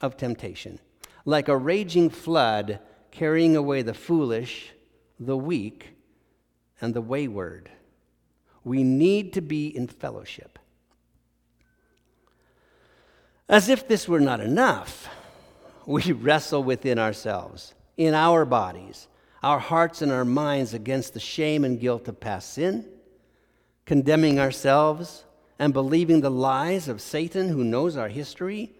of 0.00 0.16
temptation, 0.16 0.78
like 1.26 1.48
a 1.48 1.56
raging 1.58 2.08
flood 2.08 2.78
carrying 3.10 3.54
away 3.54 3.82
the 3.82 3.92
foolish, 3.92 4.72
the 5.20 5.36
weak, 5.36 5.93
and 6.80 6.94
the 6.94 7.00
wayward. 7.00 7.70
We 8.62 8.82
need 8.82 9.32
to 9.34 9.40
be 9.40 9.74
in 9.74 9.86
fellowship. 9.86 10.58
As 13.48 13.68
if 13.68 13.86
this 13.86 14.08
were 14.08 14.20
not 14.20 14.40
enough, 14.40 15.08
we 15.86 16.12
wrestle 16.12 16.62
within 16.62 16.98
ourselves, 16.98 17.74
in 17.96 18.14
our 18.14 18.44
bodies, 18.44 19.08
our 19.42 19.58
hearts 19.58 20.00
and 20.00 20.10
our 20.10 20.24
minds 20.24 20.72
against 20.72 21.14
the 21.14 21.20
shame 21.20 21.64
and 21.64 21.78
guilt 21.78 22.08
of 22.08 22.18
past 22.20 22.54
sin, 22.54 22.86
condemning 23.84 24.40
ourselves 24.40 25.24
and 25.58 25.72
believing 25.72 26.22
the 26.22 26.30
lies 26.30 26.88
of 26.88 27.02
Satan 27.02 27.50
who 27.50 27.62
knows 27.62 27.96
our 27.96 28.08
history 28.08 28.72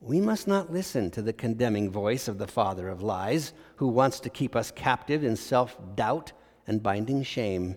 we 0.00 0.18
must 0.18 0.48
not 0.48 0.72
listen 0.72 1.10
to 1.10 1.20
the 1.20 1.34
condemning 1.34 1.90
voice 1.90 2.26
of 2.26 2.38
the 2.38 2.46
father 2.46 2.88
of 2.88 3.02
lies, 3.02 3.52
who 3.76 3.88
wants 3.88 4.18
to 4.20 4.30
keep 4.30 4.56
us 4.56 4.70
captive 4.70 5.22
in 5.22 5.36
self 5.36 5.76
doubt 5.94 6.32
and 6.70 6.84
binding 6.84 7.24
shame. 7.24 7.76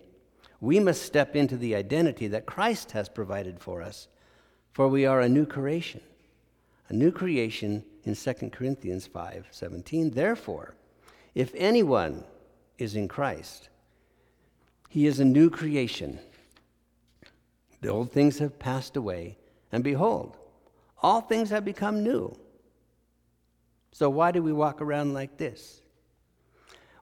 We 0.61 0.79
must 0.79 1.01
step 1.01 1.35
into 1.35 1.57
the 1.57 1.73
identity 1.73 2.27
that 2.27 2.45
Christ 2.45 2.91
has 2.91 3.09
provided 3.09 3.59
for 3.59 3.81
us, 3.81 4.07
for 4.71 4.87
we 4.87 5.03
are 5.03 5.19
a 5.19 5.27
new 5.27 5.47
creation. 5.47 5.99
A 6.89 6.93
new 6.93 7.11
creation 7.11 7.83
in 8.03 8.15
2 8.15 8.33
Corinthians 8.51 9.07
5 9.07 9.47
17. 9.49 10.11
Therefore, 10.11 10.75
if 11.33 11.51
anyone 11.55 12.23
is 12.77 12.95
in 12.95 13.07
Christ, 13.07 13.69
he 14.89 15.07
is 15.07 15.19
a 15.19 15.25
new 15.25 15.49
creation. 15.49 16.19
The 17.81 17.89
old 17.89 18.11
things 18.11 18.37
have 18.37 18.59
passed 18.59 18.95
away, 18.95 19.39
and 19.71 19.83
behold, 19.83 20.37
all 21.01 21.21
things 21.21 21.49
have 21.49 21.65
become 21.65 22.03
new. 22.03 22.37
So, 23.91 24.07
why 24.11 24.29
do 24.29 24.43
we 24.43 24.53
walk 24.53 24.81
around 24.81 25.15
like 25.15 25.37
this? 25.37 25.82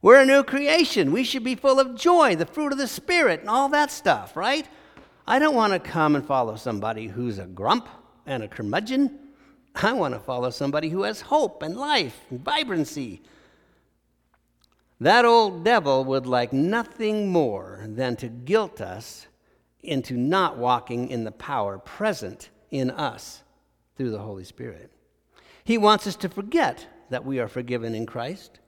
We're 0.01 0.21
a 0.21 0.25
new 0.25 0.43
creation. 0.43 1.11
We 1.11 1.23
should 1.23 1.43
be 1.43 1.55
full 1.55 1.79
of 1.79 1.95
joy, 1.95 2.35
the 2.35 2.45
fruit 2.45 2.71
of 2.71 2.79
the 2.79 2.87
Spirit, 2.87 3.41
and 3.41 3.49
all 3.49 3.69
that 3.69 3.91
stuff, 3.91 4.35
right? 4.35 4.67
I 5.27 5.37
don't 5.37 5.55
want 5.55 5.73
to 5.73 5.79
come 5.79 6.15
and 6.15 6.25
follow 6.25 6.55
somebody 6.55 7.07
who's 7.07 7.37
a 7.37 7.45
grump 7.45 7.87
and 8.25 8.41
a 8.41 8.47
curmudgeon. 8.47 9.19
I 9.75 9.93
want 9.93 10.13
to 10.15 10.19
follow 10.19 10.49
somebody 10.49 10.89
who 10.89 11.03
has 11.03 11.21
hope 11.21 11.61
and 11.61 11.77
life 11.77 12.19
and 12.29 12.43
vibrancy. 12.43 13.21
That 14.99 15.25
old 15.25 15.63
devil 15.63 16.03
would 16.05 16.25
like 16.25 16.51
nothing 16.51 17.29
more 17.29 17.83
than 17.87 18.15
to 18.17 18.27
guilt 18.27 18.81
us 18.81 19.27
into 19.83 20.15
not 20.15 20.57
walking 20.57 21.09
in 21.09 21.23
the 21.23 21.31
power 21.31 21.77
present 21.77 22.49
in 22.71 22.89
us 22.91 23.43
through 23.95 24.11
the 24.11 24.19
Holy 24.19 24.43
Spirit. 24.43 24.91
He 25.63 25.77
wants 25.77 26.07
us 26.07 26.15
to 26.17 26.29
forget 26.29 26.87
that 27.09 27.25
we 27.25 27.39
are 27.39 27.47
forgiven 27.47 27.93
in 27.93 28.05
Christ. 28.05 28.60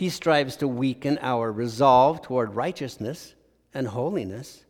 He 0.00 0.08
strives 0.08 0.56
to 0.56 0.66
weaken 0.66 1.18
our 1.20 1.52
resolve 1.52 2.22
toward 2.22 2.54
righteousness 2.54 3.34
and 3.74 3.86
holiness. 3.86 4.64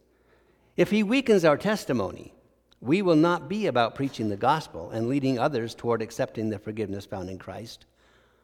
If 0.77 0.91
He 0.91 1.05
weakens 1.05 1.45
our 1.45 1.57
testimony, 1.57 2.35
we 2.81 3.01
will 3.01 3.15
not 3.15 3.49
be 3.49 3.69
about 3.69 3.95
preaching 3.95 4.29
the 4.29 4.37
gospel 4.37 4.91
and 4.91 5.09
leading 5.09 5.39
others 5.39 5.73
toward 5.73 6.03
accepting 6.03 6.51
the 6.51 6.59
forgiveness 6.59 7.07
found 7.07 7.31
in 7.31 7.39
Christ. 7.39 7.87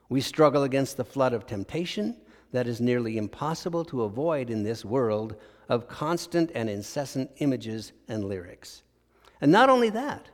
We 0.08 0.20
struggle 0.20 0.62
against 0.62 0.96
the 0.96 1.04
flood 1.04 1.32
of 1.32 1.44
temptation 1.44 2.18
that 2.52 2.68
is 2.68 2.80
nearly 2.80 3.18
impossible 3.18 3.84
to 3.86 4.04
avoid 4.04 4.48
in 4.48 4.62
this 4.62 4.84
world 4.84 5.34
of 5.68 5.88
constant 5.88 6.52
and 6.54 6.70
incessant 6.70 7.32
images 7.38 7.90
and 8.06 8.28
lyrics. 8.28 8.84
And 9.40 9.50
not 9.50 9.68
only 9.68 9.90
that, 9.90 10.28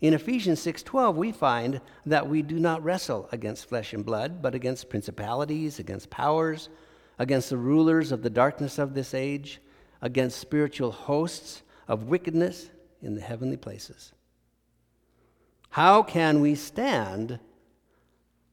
in 0.00 0.14
Ephesians 0.14 0.60
6:12 0.60 1.16
we 1.16 1.32
find 1.32 1.80
that 2.06 2.28
we 2.28 2.42
do 2.42 2.58
not 2.58 2.82
wrestle 2.82 3.28
against 3.32 3.66
flesh 3.66 3.92
and 3.92 4.04
blood, 4.04 4.40
but 4.40 4.54
against 4.54 4.88
principalities, 4.88 5.78
against 5.78 6.10
powers, 6.10 6.68
against 7.18 7.50
the 7.50 7.56
rulers 7.56 8.12
of 8.12 8.22
the 8.22 8.30
darkness 8.30 8.78
of 8.78 8.94
this 8.94 9.12
age, 9.12 9.60
against 10.00 10.38
spiritual 10.38 10.92
hosts 10.92 11.62
of 11.88 12.04
wickedness 12.04 12.70
in 13.02 13.14
the 13.14 13.20
heavenly 13.20 13.56
places. 13.56 14.12
How 15.70 16.02
can 16.02 16.40
we 16.40 16.54
stand 16.54 17.40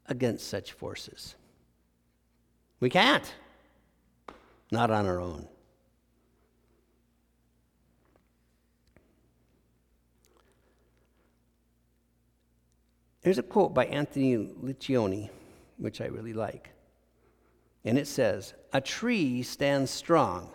against 0.08 0.48
such 0.48 0.74
forces? 0.74 1.36
We 2.80 2.90
can't. 2.90 3.34
Not 4.72 4.92
on 4.92 5.06
our 5.06 5.22
own. 5.22 5.48
There's 13.26 13.40
a 13.40 13.44
quote 13.44 13.74
by 13.74 13.86
Anthony 13.88 14.38
Liccione, 14.38 15.32
which 15.80 16.00
I 16.00 16.06
really 16.06 16.34
like. 16.34 16.70
And 17.84 17.98
it 17.98 18.06
says, 18.06 18.54
A 18.72 18.80
tree 18.80 19.42
stands 19.42 19.90
strong, 19.90 20.52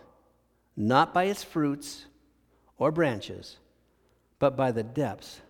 not 0.77 1.13
by 1.13 1.25
its 1.25 1.43
fruits 1.43 2.07
or 2.79 2.93
branches, 2.93 3.57
but 4.39 4.57
by 4.57 4.71
the 4.71 4.85
depths 4.85 5.41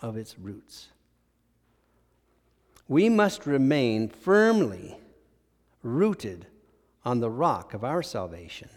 of 0.00 0.16
its 0.16 0.38
roots. 0.38 0.88
We 2.88 3.10
must 3.10 3.44
remain 3.44 4.08
firmly 4.08 4.96
rooted 5.82 6.46
on 7.04 7.20
the 7.20 7.28
rock 7.28 7.74
of 7.74 7.84
our 7.84 8.02
salvation, 8.02 8.70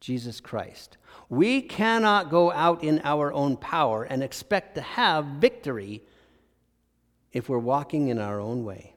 Jesus 0.00 0.40
Christ. 0.40 0.96
We 1.28 1.62
cannot 1.62 2.28
go 2.28 2.50
out 2.50 2.82
in 2.82 3.00
our 3.04 3.32
own 3.32 3.56
power 3.56 4.02
and 4.02 4.20
expect 4.24 4.74
to 4.74 4.80
have 4.80 5.24
victory 5.24 6.02
if 7.32 7.48
we're 7.48 7.58
walking 7.58 8.08
in 8.08 8.18
our 8.18 8.40
own 8.40 8.64
way. 8.64 8.94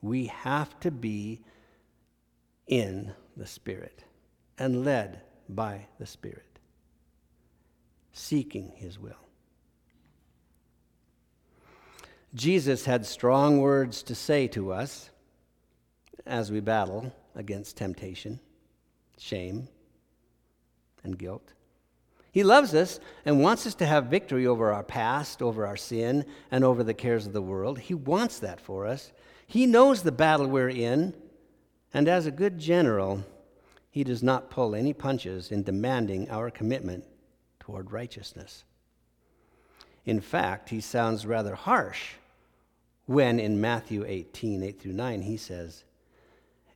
We 0.00 0.26
have 0.26 0.78
to 0.80 0.90
be 0.90 1.40
in 2.66 3.12
the 3.36 3.46
Spirit 3.46 4.04
and 4.58 4.84
led 4.84 5.20
by 5.48 5.86
the 5.98 6.06
Spirit, 6.06 6.58
seeking 8.12 8.72
His 8.76 8.98
will. 8.98 9.14
Jesus 12.34 12.84
had 12.86 13.04
strong 13.04 13.60
words 13.60 14.02
to 14.04 14.14
say 14.14 14.48
to 14.48 14.72
us 14.72 15.10
as 16.26 16.50
we 16.50 16.60
battle 16.60 17.12
against 17.34 17.76
temptation, 17.76 18.40
shame, 19.18 19.68
and 21.04 21.18
guilt. 21.18 21.52
He 22.32 22.42
loves 22.42 22.74
us 22.74 22.98
and 23.26 23.42
wants 23.42 23.66
us 23.66 23.74
to 23.76 23.86
have 23.86 24.06
victory 24.06 24.46
over 24.46 24.72
our 24.72 24.82
past, 24.82 25.42
over 25.42 25.66
our 25.66 25.76
sin, 25.76 26.24
and 26.50 26.64
over 26.64 26.82
the 26.82 26.94
cares 26.94 27.26
of 27.26 27.34
the 27.34 27.42
world. 27.42 27.78
He 27.78 27.92
wants 27.92 28.38
that 28.38 28.58
for 28.58 28.86
us. 28.86 29.12
He 29.46 29.66
knows 29.66 30.02
the 30.02 30.12
battle 30.12 30.46
we're 30.46 30.70
in, 30.70 31.14
and 31.92 32.08
as 32.08 32.24
a 32.24 32.30
good 32.30 32.58
general, 32.58 33.22
he 33.90 34.02
does 34.02 34.22
not 34.22 34.48
pull 34.48 34.74
any 34.74 34.94
punches 34.94 35.52
in 35.52 35.62
demanding 35.62 36.30
our 36.30 36.50
commitment 36.50 37.04
toward 37.60 37.92
righteousness. 37.92 38.64
In 40.06 40.22
fact, 40.22 40.70
he 40.70 40.80
sounds 40.80 41.26
rather 41.26 41.54
harsh 41.54 42.14
when 43.04 43.38
in 43.38 43.60
Matthew 43.60 44.06
18, 44.06 44.62
8 44.62 44.80
through 44.80 44.94
9, 44.94 45.20
he 45.20 45.36
says, 45.36 45.84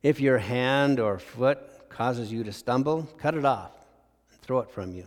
If 0.03 0.19
your 0.19 0.37
hand 0.37 0.99
or 0.99 1.17
foot 1.17 1.89
causes 1.89 2.31
you 2.31 2.43
to 2.43 2.53
stumble, 2.53 3.09
cut 3.17 3.33
it 3.33 3.43
off 3.43 3.71
and 4.31 4.39
throw 4.39 4.59
it 4.59 4.69
from 4.69 4.93
you. 4.93 5.05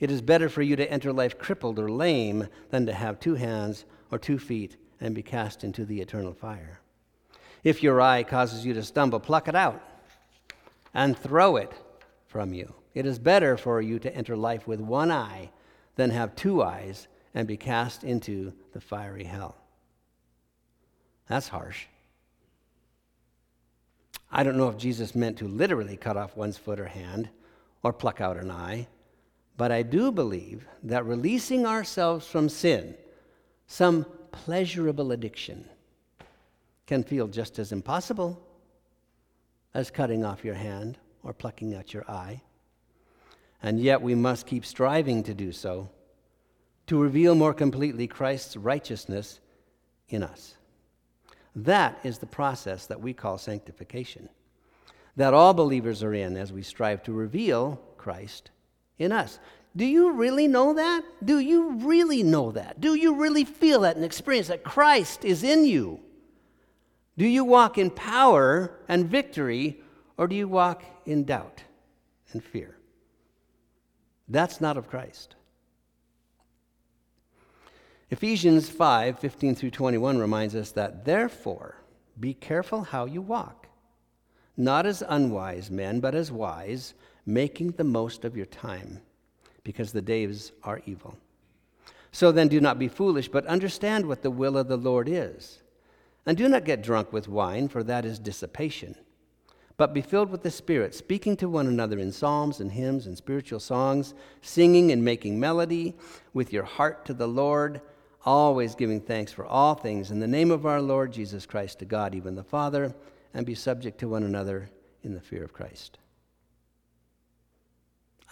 It 0.00 0.10
is 0.10 0.22
better 0.22 0.48
for 0.48 0.62
you 0.62 0.76
to 0.76 0.90
enter 0.90 1.12
life 1.12 1.38
crippled 1.38 1.78
or 1.78 1.90
lame 1.90 2.48
than 2.70 2.86
to 2.86 2.92
have 2.92 3.18
two 3.18 3.34
hands 3.34 3.84
or 4.10 4.18
two 4.18 4.38
feet 4.38 4.76
and 5.00 5.14
be 5.14 5.22
cast 5.22 5.64
into 5.64 5.84
the 5.84 6.00
eternal 6.00 6.32
fire. 6.32 6.80
If 7.64 7.82
your 7.82 8.00
eye 8.00 8.22
causes 8.22 8.64
you 8.64 8.74
to 8.74 8.82
stumble, 8.82 9.20
pluck 9.20 9.48
it 9.48 9.54
out 9.54 9.82
and 10.94 11.18
throw 11.18 11.56
it 11.56 11.72
from 12.26 12.52
you. 12.52 12.74
It 12.94 13.06
is 13.06 13.18
better 13.18 13.56
for 13.56 13.80
you 13.80 13.98
to 13.98 14.14
enter 14.14 14.36
life 14.36 14.66
with 14.66 14.80
one 14.80 15.10
eye 15.10 15.50
than 15.96 16.10
have 16.10 16.36
two 16.36 16.62
eyes 16.62 17.08
and 17.34 17.46
be 17.46 17.56
cast 17.56 18.04
into 18.04 18.52
the 18.72 18.80
fiery 18.80 19.24
hell. 19.24 19.56
That's 21.28 21.48
harsh. 21.48 21.86
I 24.30 24.42
don't 24.42 24.56
know 24.56 24.68
if 24.68 24.76
Jesus 24.76 25.14
meant 25.14 25.38
to 25.38 25.48
literally 25.48 25.96
cut 25.96 26.16
off 26.16 26.36
one's 26.36 26.58
foot 26.58 26.80
or 26.80 26.86
hand 26.86 27.28
or 27.82 27.92
pluck 27.92 28.20
out 28.20 28.36
an 28.36 28.50
eye, 28.50 28.88
but 29.58 29.72
I 29.72 29.82
do 29.82 30.12
believe 30.12 30.66
that 30.84 31.04
releasing 31.04 31.66
ourselves 31.66 32.26
from 32.28 32.48
sin, 32.48 32.94
some 33.66 34.06
pleasurable 34.30 35.10
addiction, 35.10 35.68
can 36.86 37.02
feel 37.02 37.26
just 37.26 37.58
as 37.58 37.72
impossible 37.72 38.40
as 39.74 39.90
cutting 39.90 40.24
off 40.24 40.44
your 40.44 40.54
hand 40.54 40.96
or 41.24 41.32
plucking 41.32 41.74
out 41.74 41.92
your 41.92 42.08
eye. 42.08 42.40
And 43.60 43.80
yet 43.80 44.00
we 44.00 44.14
must 44.14 44.46
keep 44.46 44.64
striving 44.64 45.24
to 45.24 45.34
do 45.34 45.50
so 45.50 45.90
to 46.86 47.02
reveal 47.02 47.34
more 47.34 47.52
completely 47.52 48.06
Christ's 48.06 48.56
righteousness 48.56 49.40
in 50.08 50.22
us. 50.22 50.54
That 51.56 51.98
is 52.04 52.18
the 52.18 52.26
process 52.26 52.86
that 52.86 53.00
we 53.00 53.12
call 53.12 53.38
sanctification, 53.38 54.28
that 55.16 55.34
all 55.34 55.52
believers 55.52 56.04
are 56.04 56.14
in 56.14 56.36
as 56.36 56.52
we 56.52 56.62
strive 56.62 57.02
to 57.02 57.12
reveal 57.12 57.82
Christ 57.96 58.52
in 58.98 59.12
us. 59.12 59.38
Do 59.76 59.84
you 59.84 60.12
really 60.12 60.48
know 60.48 60.74
that? 60.74 61.04
Do 61.24 61.38
you 61.38 61.72
really 61.74 62.22
know 62.22 62.52
that? 62.52 62.80
Do 62.80 62.94
you 62.94 63.14
really 63.14 63.44
feel 63.44 63.80
that 63.80 63.96
and 63.96 64.04
experience 64.04 64.48
that 64.48 64.64
Christ 64.64 65.24
is 65.24 65.44
in 65.44 65.64
you? 65.64 66.00
Do 67.16 67.26
you 67.26 67.44
walk 67.44 67.78
in 67.78 67.90
power 67.90 68.78
and 68.88 69.06
victory, 69.06 69.80
or 70.16 70.26
do 70.26 70.36
you 70.36 70.48
walk 70.48 70.82
in 71.04 71.24
doubt 71.24 71.62
and 72.32 72.42
fear? 72.42 72.76
That's 74.28 74.60
not 74.60 74.76
of 74.76 74.88
Christ. 74.88 75.34
Ephesians 78.10 78.68
5 78.68 79.18
15 79.18 79.54
through 79.54 79.70
21 79.70 80.18
reminds 80.18 80.54
us 80.54 80.72
that, 80.72 81.04
therefore, 81.04 81.76
be 82.18 82.34
careful 82.34 82.82
how 82.82 83.04
you 83.04 83.20
walk, 83.20 83.68
not 84.56 84.86
as 84.86 85.02
unwise 85.08 85.70
men, 85.70 86.00
but 86.00 86.14
as 86.14 86.32
wise, 86.32 86.94
making 87.28 87.72
the 87.72 87.84
most 87.84 88.24
of 88.24 88.36
your 88.36 88.46
time, 88.46 89.00
because 89.62 89.92
the 89.92 90.02
days 90.02 90.52
are 90.64 90.82
evil. 90.86 91.16
So 92.10 92.32
then, 92.32 92.48
do 92.48 92.60
not 92.60 92.78
be 92.78 92.88
foolish, 92.88 93.28
but 93.28 93.46
understand 93.46 94.06
what 94.06 94.22
the 94.22 94.30
will 94.30 94.56
of 94.56 94.66
the 94.66 94.76
Lord 94.76 95.08
is. 95.08 95.60
And 96.26 96.36
do 96.36 96.48
not 96.48 96.64
get 96.64 96.82
drunk 96.82 97.12
with 97.12 97.28
wine, 97.28 97.68
for 97.68 97.82
that 97.84 98.04
is 98.04 98.18
dissipation 98.18 98.96
but 99.78 99.94
be 99.94 100.02
filled 100.02 100.28
with 100.28 100.42
the 100.42 100.50
Spirit, 100.50 100.92
speaking 100.92 101.36
to 101.36 101.48
one 101.48 101.68
another 101.68 102.00
in 102.00 102.10
psalms 102.10 102.58
and 102.58 102.72
hymns 102.72 103.06
and 103.06 103.16
spiritual 103.16 103.60
songs, 103.60 104.12
singing 104.42 104.90
and 104.90 105.02
making 105.02 105.38
melody 105.38 105.94
with 106.34 106.52
your 106.52 106.64
heart 106.64 107.04
to 107.06 107.14
the 107.14 107.28
Lord, 107.28 107.80
always 108.26 108.74
giving 108.74 109.00
thanks 109.00 109.32
for 109.32 109.46
all 109.46 109.74
things 109.74 110.10
in 110.10 110.18
the 110.18 110.26
name 110.26 110.50
of 110.50 110.66
our 110.66 110.82
Lord 110.82 111.12
Jesus 111.12 111.46
Christ 111.46 111.78
to 111.78 111.84
God, 111.84 112.12
even 112.12 112.34
the 112.34 112.42
Father, 112.42 112.92
and 113.32 113.46
be 113.46 113.54
subject 113.54 113.98
to 114.00 114.08
one 114.08 114.24
another 114.24 114.68
in 115.04 115.14
the 115.14 115.20
fear 115.20 115.44
of 115.44 115.52
Christ. 115.52 115.98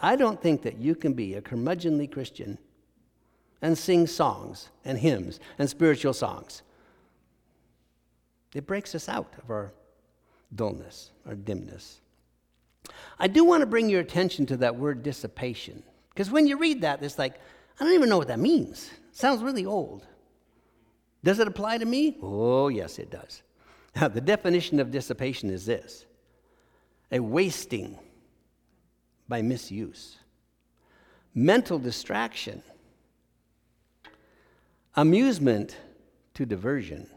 I 0.00 0.16
don't 0.16 0.40
think 0.40 0.62
that 0.62 0.78
you 0.78 0.94
can 0.94 1.14
be 1.14 1.34
a 1.34 1.42
curmudgeonly 1.42 2.10
Christian 2.10 2.58
and 3.62 3.76
sing 3.76 4.06
songs 4.06 4.68
and 4.84 4.98
hymns 4.98 5.40
and 5.58 5.68
spiritual 5.68 6.12
songs. 6.12 6.62
It 8.54 8.66
breaks 8.66 8.94
us 8.94 9.08
out 9.08 9.32
of 9.42 9.50
our 9.50 9.72
dullness 10.54 11.10
our 11.26 11.34
dimness. 11.34 12.00
I 13.18 13.26
do 13.26 13.44
want 13.44 13.62
to 13.62 13.66
bring 13.66 13.88
your 13.88 14.00
attention 14.00 14.46
to 14.46 14.56
that 14.58 14.76
word 14.76 15.02
dissipation, 15.02 15.82
because 16.10 16.30
when 16.30 16.46
you 16.46 16.56
read 16.56 16.82
that, 16.82 17.02
it's 17.02 17.18
like, 17.18 17.34
I 17.80 17.84
don't 17.84 17.94
even 17.94 18.08
know 18.08 18.18
what 18.18 18.28
that 18.28 18.38
means. 18.38 18.90
It 19.10 19.16
sounds 19.16 19.42
really 19.42 19.66
old. 19.66 20.06
Does 21.24 21.40
it 21.40 21.48
apply 21.48 21.78
to 21.78 21.84
me? 21.84 22.16
Oh, 22.22 22.68
yes, 22.68 22.98
it 22.98 23.10
does. 23.10 23.42
Now, 23.96 24.08
the 24.08 24.20
definition 24.20 24.78
of 24.78 24.90
dissipation 24.90 25.50
is 25.50 25.66
this 25.66 26.04
a 27.10 27.20
wasting 27.20 27.98
by 29.28 29.42
misuse, 29.42 30.18
mental 31.34 31.78
distraction, 31.78 32.62
amusement 34.94 35.76
to 36.34 36.46
diversion, 36.46 37.08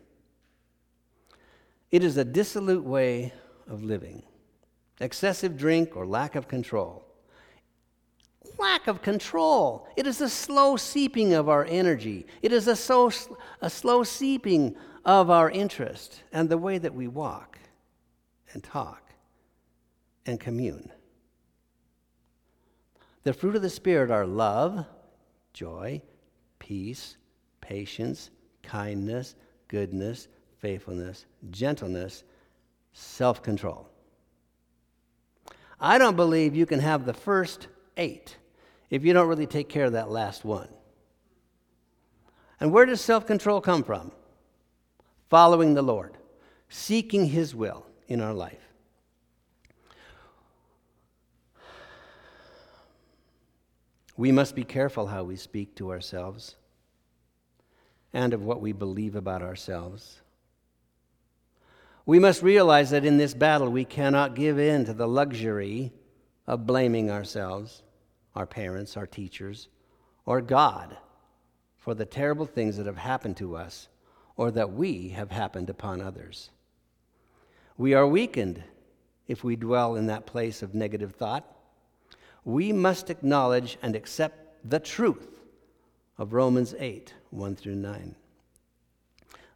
it 1.91 2.03
is 2.03 2.17
a 2.17 2.25
dissolute 2.25 2.83
way 2.83 3.33
of 3.67 3.83
living, 3.83 4.23
excessive 4.99 5.57
drink 5.57 5.95
or 5.95 6.05
lack 6.05 6.35
of 6.35 6.47
control. 6.47 7.05
Lack 8.57 8.87
of 8.87 9.01
control. 9.01 9.87
It 9.95 10.05
is 10.05 10.21
a 10.21 10.29
slow 10.29 10.75
seeping 10.75 11.33
of 11.33 11.47
our 11.47 11.65
energy. 11.65 12.27
It 12.41 12.51
is 12.51 12.67
a, 12.67 12.75
so, 12.75 13.11
a 13.61 13.69
slow 13.69 14.03
seeping 14.03 14.75
of 15.05 15.29
our 15.29 15.49
interest 15.49 16.23
and 16.31 16.49
the 16.49 16.57
way 16.57 16.77
that 16.77 16.93
we 16.93 17.07
walk 17.07 17.57
and 18.53 18.63
talk 18.63 19.13
and 20.25 20.39
commune. 20.39 20.91
The 23.29 23.33
fruit 23.33 23.55
of 23.55 23.61
the 23.61 23.69
Spirit 23.69 24.09
are 24.09 24.25
love, 24.25 24.87
joy, 25.53 26.01
peace, 26.57 27.15
patience, 27.61 28.31
kindness, 28.63 29.35
goodness, 29.67 30.27
faithfulness, 30.57 31.27
gentleness, 31.51 32.23
self 32.91 33.43
control. 33.43 33.87
I 35.79 35.99
don't 35.99 36.15
believe 36.15 36.55
you 36.55 36.65
can 36.65 36.79
have 36.79 37.05
the 37.05 37.13
first 37.13 37.67
eight 37.97 38.35
if 38.89 39.05
you 39.05 39.13
don't 39.13 39.27
really 39.27 39.45
take 39.45 39.69
care 39.69 39.85
of 39.85 39.93
that 39.93 40.09
last 40.09 40.43
one. 40.43 40.69
And 42.59 42.73
where 42.73 42.87
does 42.87 42.99
self 42.99 43.27
control 43.27 43.61
come 43.61 43.83
from? 43.83 44.11
Following 45.29 45.75
the 45.75 45.83
Lord, 45.83 46.17
seeking 46.67 47.27
His 47.27 47.53
will 47.53 47.85
in 48.07 48.21
our 48.21 48.33
life. 48.33 48.68
We 54.19 54.33
must 54.33 54.53
be 54.53 54.65
careful 54.65 55.07
how 55.07 55.23
we 55.23 55.37
speak 55.37 55.75
to 55.75 55.91
ourselves 55.91 56.57
and 58.11 58.33
of 58.33 58.43
what 58.43 58.59
we 58.59 58.73
believe 58.73 59.15
about 59.15 59.41
ourselves. 59.41 60.19
We 62.05 62.19
must 62.19 62.43
realize 62.43 62.89
that 62.89 63.05
in 63.05 63.15
this 63.15 63.33
battle, 63.33 63.69
we 63.69 63.85
cannot 63.85 64.35
give 64.35 64.59
in 64.59 64.83
to 64.83 64.93
the 64.93 65.07
luxury 65.07 65.93
of 66.47 66.67
blaming 66.67 67.09
ourselves, 67.09 67.81
our 68.35 68.45
parents, 68.45 68.97
our 68.97 69.07
teachers, 69.07 69.69
or 70.25 70.41
God 70.41 70.97
for 71.77 71.93
the 71.93 72.05
terrible 72.05 72.45
things 72.45 72.75
that 72.75 72.87
have 72.87 72.97
happened 72.97 73.37
to 73.37 73.55
us 73.55 73.87
or 74.35 74.51
that 74.51 74.73
we 74.73 75.07
have 75.15 75.31
happened 75.31 75.69
upon 75.69 76.01
others. 76.01 76.49
We 77.77 77.93
are 77.93 78.05
weakened 78.05 78.61
if 79.29 79.45
we 79.45 79.55
dwell 79.55 79.95
in 79.95 80.07
that 80.07 80.25
place 80.25 80.61
of 80.61 80.75
negative 80.75 81.13
thought. 81.13 81.45
We 82.49 82.73
must 82.73 83.11
acknowledge 83.11 83.77
and 83.83 83.95
accept 83.95 84.67
the 84.67 84.79
truth 84.79 85.39
of 86.17 86.33
Romans 86.33 86.73
8 86.79 87.13
1 87.29 87.55
through 87.55 87.75
9. 87.75 88.15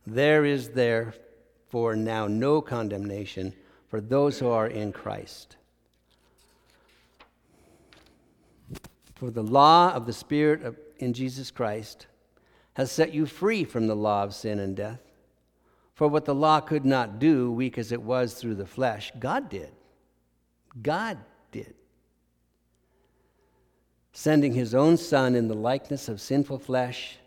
There 0.05 0.45
is 0.45 0.69
therefore 0.69 1.95
now 1.95 2.27
no 2.27 2.61
condemnation 2.61 3.51
for 3.87 3.99
those 3.99 4.37
who 4.37 4.47
are 4.47 4.67
in 4.67 4.91
Christ. 4.91 5.57
For 9.15 9.31
the 9.31 9.41
law 9.41 9.91
of 9.93 10.05
the 10.05 10.13
Spirit 10.13 10.61
of, 10.61 10.77
in 10.99 11.13
Jesus 11.13 11.49
Christ 11.49 12.05
has 12.73 12.91
set 12.91 13.11
you 13.11 13.25
free 13.25 13.63
from 13.63 13.87
the 13.87 13.95
law 13.95 14.21
of 14.21 14.35
sin 14.35 14.59
and 14.59 14.75
death. 14.75 15.01
For 15.95 16.07
what 16.07 16.25
the 16.25 16.35
law 16.35 16.59
could 16.59 16.85
not 16.85 17.17
do, 17.17 17.51
weak 17.51 17.79
as 17.79 17.91
it 17.91 18.03
was 18.03 18.35
through 18.35 18.55
the 18.55 18.67
flesh, 18.67 19.11
God 19.17 19.49
did. 19.49 19.71
God 20.83 21.17
did. 21.51 21.73
Sending 24.13 24.53
his 24.53 24.73
own 24.75 24.95
Son 24.95 25.35
in 25.35 25.47
the 25.47 25.55
likeness 25.55 26.07
of 26.07 26.21
sinful 26.21 26.59
flesh 26.59 27.17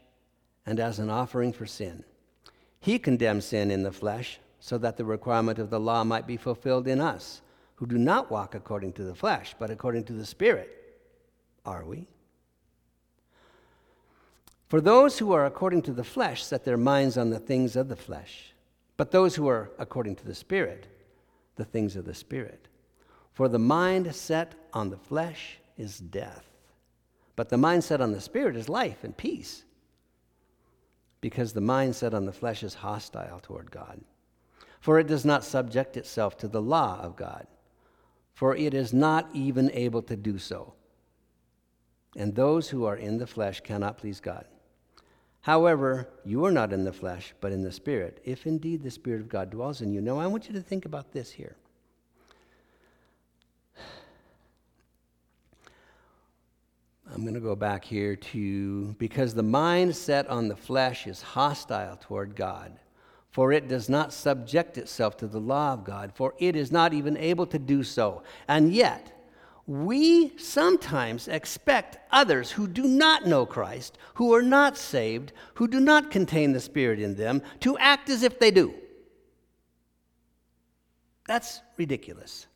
and 0.64 0.80
as 0.80 0.98
an 0.98 1.10
offering 1.10 1.52
for 1.52 1.66
sin. 1.66 2.04
He 2.80 2.98
condemned 2.98 3.44
sin 3.44 3.70
in 3.70 3.82
the 3.82 3.92
flesh 3.92 4.38
so 4.60 4.78
that 4.78 4.96
the 4.96 5.04
requirement 5.04 5.58
of 5.58 5.70
the 5.70 5.80
law 5.80 6.04
might 6.04 6.26
be 6.26 6.36
fulfilled 6.36 6.86
in 6.86 7.00
us, 7.00 7.42
who 7.74 7.86
do 7.86 7.98
not 7.98 8.30
walk 8.30 8.54
according 8.54 8.92
to 8.94 9.04
the 9.04 9.14
flesh, 9.14 9.54
but 9.58 9.70
according 9.70 10.04
to 10.04 10.12
the 10.12 10.24
Spirit. 10.24 10.70
Are 11.64 11.84
we? 11.84 12.06
For 14.68 14.80
those 14.80 15.18
who 15.18 15.32
are 15.32 15.46
according 15.46 15.82
to 15.82 15.92
the 15.92 16.04
flesh 16.04 16.42
set 16.44 16.64
their 16.64 16.76
minds 16.76 17.16
on 17.16 17.30
the 17.30 17.38
things 17.38 17.76
of 17.76 17.88
the 17.88 17.96
flesh, 17.96 18.54
but 18.96 19.10
those 19.10 19.34
who 19.34 19.48
are 19.48 19.70
according 19.78 20.16
to 20.16 20.24
the 20.24 20.34
Spirit, 20.34 20.86
the 21.56 21.64
things 21.64 21.96
of 21.96 22.04
the 22.04 22.14
Spirit. 22.14 22.68
For 23.32 23.48
the 23.48 23.58
mind 23.58 24.14
set 24.14 24.54
on 24.72 24.90
the 24.90 24.96
flesh 24.96 25.58
is 25.76 25.98
death, 25.98 26.45
but 27.36 27.50
the 27.50 27.56
mindset 27.56 28.00
on 28.00 28.12
the 28.12 28.20
Spirit 28.20 28.56
is 28.56 28.68
life 28.68 29.04
and 29.04 29.16
peace, 29.16 29.64
because 31.20 31.52
the 31.52 31.60
mindset 31.60 32.14
on 32.14 32.24
the 32.24 32.32
flesh 32.32 32.62
is 32.62 32.74
hostile 32.74 33.40
toward 33.40 33.70
God. 33.70 34.00
For 34.80 34.98
it 34.98 35.06
does 35.06 35.24
not 35.24 35.44
subject 35.44 35.96
itself 35.96 36.36
to 36.38 36.48
the 36.48 36.62
law 36.62 37.00
of 37.00 37.16
God, 37.16 37.46
for 38.34 38.56
it 38.56 38.74
is 38.74 38.92
not 38.92 39.28
even 39.32 39.70
able 39.72 40.02
to 40.02 40.16
do 40.16 40.38
so. 40.38 40.74
And 42.16 42.34
those 42.34 42.70
who 42.70 42.84
are 42.84 42.96
in 42.96 43.18
the 43.18 43.26
flesh 43.26 43.60
cannot 43.60 43.98
please 43.98 44.20
God. 44.20 44.46
However, 45.40 46.08
you 46.24 46.44
are 46.44 46.50
not 46.50 46.72
in 46.72 46.84
the 46.84 46.92
flesh, 46.92 47.34
but 47.40 47.52
in 47.52 47.62
the 47.62 47.72
Spirit, 47.72 48.20
if 48.24 48.46
indeed 48.46 48.82
the 48.82 48.90
Spirit 48.90 49.20
of 49.20 49.28
God 49.28 49.50
dwells 49.50 49.80
in 49.80 49.92
you. 49.92 50.00
Now, 50.00 50.18
I 50.18 50.26
want 50.26 50.48
you 50.48 50.54
to 50.54 50.60
think 50.60 50.86
about 50.86 51.12
this 51.12 51.30
here. 51.30 51.56
I'm 57.16 57.22
going 57.22 57.32
to 57.32 57.40
go 57.40 57.56
back 57.56 57.82
here 57.82 58.14
to 58.14 58.94
because 58.98 59.32
the 59.32 59.42
mind 59.42 59.96
set 59.96 60.28
on 60.28 60.48
the 60.48 60.56
flesh 60.56 61.06
is 61.06 61.22
hostile 61.22 61.96
toward 61.96 62.36
God, 62.36 62.78
for 63.30 63.52
it 63.52 63.68
does 63.68 63.88
not 63.88 64.12
subject 64.12 64.76
itself 64.76 65.16
to 65.16 65.26
the 65.26 65.40
law 65.40 65.72
of 65.72 65.82
God, 65.82 66.12
for 66.14 66.34
it 66.38 66.54
is 66.54 66.70
not 66.70 66.92
even 66.92 67.16
able 67.16 67.46
to 67.46 67.58
do 67.58 67.82
so. 67.82 68.22
And 68.48 68.70
yet, 68.70 69.18
we 69.66 70.36
sometimes 70.36 71.26
expect 71.26 71.96
others 72.10 72.50
who 72.50 72.68
do 72.68 72.82
not 72.82 73.26
know 73.26 73.46
Christ, 73.46 73.96
who 74.16 74.34
are 74.34 74.42
not 74.42 74.76
saved, 74.76 75.32
who 75.54 75.68
do 75.68 75.80
not 75.80 76.10
contain 76.10 76.52
the 76.52 76.60
Spirit 76.60 77.00
in 77.00 77.16
them, 77.16 77.40
to 77.60 77.78
act 77.78 78.10
as 78.10 78.24
if 78.24 78.38
they 78.38 78.50
do. 78.50 78.74
That's 81.26 81.62
ridiculous. 81.78 82.46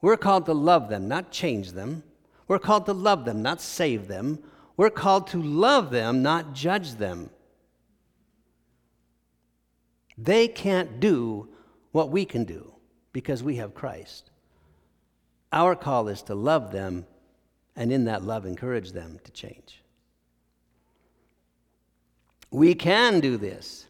We're 0.00 0.16
called 0.16 0.46
to 0.46 0.54
love 0.54 0.88
them, 0.88 1.08
not 1.08 1.32
change 1.32 1.72
them. 1.72 2.04
We're 2.48 2.58
called 2.58 2.86
to 2.86 2.92
love 2.92 3.24
them, 3.24 3.42
not 3.42 3.60
save 3.60 4.08
them. 4.08 4.42
We're 4.76 4.90
called 4.90 5.26
to 5.28 5.42
love 5.42 5.90
them, 5.90 6.22
not 6.22 6.54
judge 6.54 6.94
them. 6.94 7.30
They 10.18 10.48
can't 10.48 11.00
do 11.00 11.48
what 11.92 12.10
we 12.10 12.24
can 12.24 12.44
do 12.44 12.72
because 13.12 13.42
we 13.42 13.56
have 13.56 13.74
Christ. 13.74 14.30
Our 15.52 15.76
call 15.76 16.08
is 16.08 16.22
to 16.22 16.34
love 16.34 16.72
them 16.72 17.06
and 17.76 17.92
in 17.92 18.04
that 18.04 18.22
love 18.22 18.46
encourage 18.46 18.92
them 18.92 19.20
to 19.24 19.32
change. 19.32 19.82
We 22.50 22.74
can 22.74 23.20
do 23.20 23.36
this. 23.36 23.86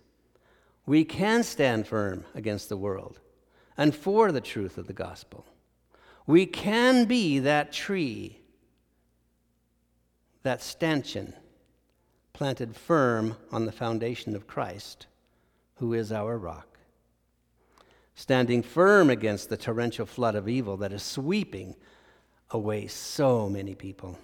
We 0.86 1.04
can 1.04 1.42
stand 1.42 1.86
firm 1.86 2.24
against 2.34 2.68
the 2.68 2.76
world 2.76 3.20
and 3.76 3.94
for 3.94 4.32
the 4.32 4.40
truth 4.40 4.78
of 4.78 4.86
the 4.86 4.92
gospel. 4.92 5.44
We 6.26 6.46
can 6.46 7.06
be 7.06 7.40
that 7.40 7.72
tree, 7.72 8.38
that 10.42 10.62
stanchion, 10.62 11.34
planted 12.32 12.74
firm 12.74 13.36
on 13.50 13.66
the 13.66 13.72
foundation 13.72 14.34
of 14.34 14.46
Christ, 14.46 15.06
who 15.76 15.92
is 15.92 16.10
our 16.12 16.38
rock 16.38 16.72
standing 18.14 18.62
firm 18.62 19.10
against 19.10 19.48
the 19.48 19.56
torrential 19.56 20.06
flood 20.06 20.34
of 20.34 20.48
evil 20.48 20.76
that 20.76 20.92
is 20.92 21.02
sweeping 21.02 21.74
away 22.50 22.86
so 22.86 23.48
many 23.48 23.74
people, 23.74 24.18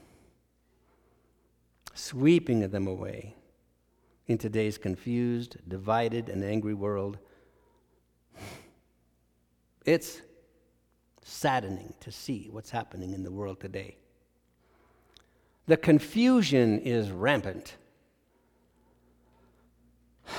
sweeping 1.94 2.68
them 2.68 2.86
away 2.86 3.34
in 4.26 4.36
today's 4.36 4.76
confused, 4.76 5.56
divided, 5.66 6.28
and 6.28 6.44
angry 6.44 6.74
world. 6.74 7.18
It's 9.86 10.20
saddening 11.22 11.94
to 12.00 12.12
see 12.12 12.48
what's 12.50 12.70
happening 12.70 13.14
in 13.14 13.22
the 13.22 13.32
world 13.32 13.58
today. 13.58 13.96
The 15.68 15.76
confusion 15.76 16.80
is 16.80 17.12
rampant. 17.12 17.76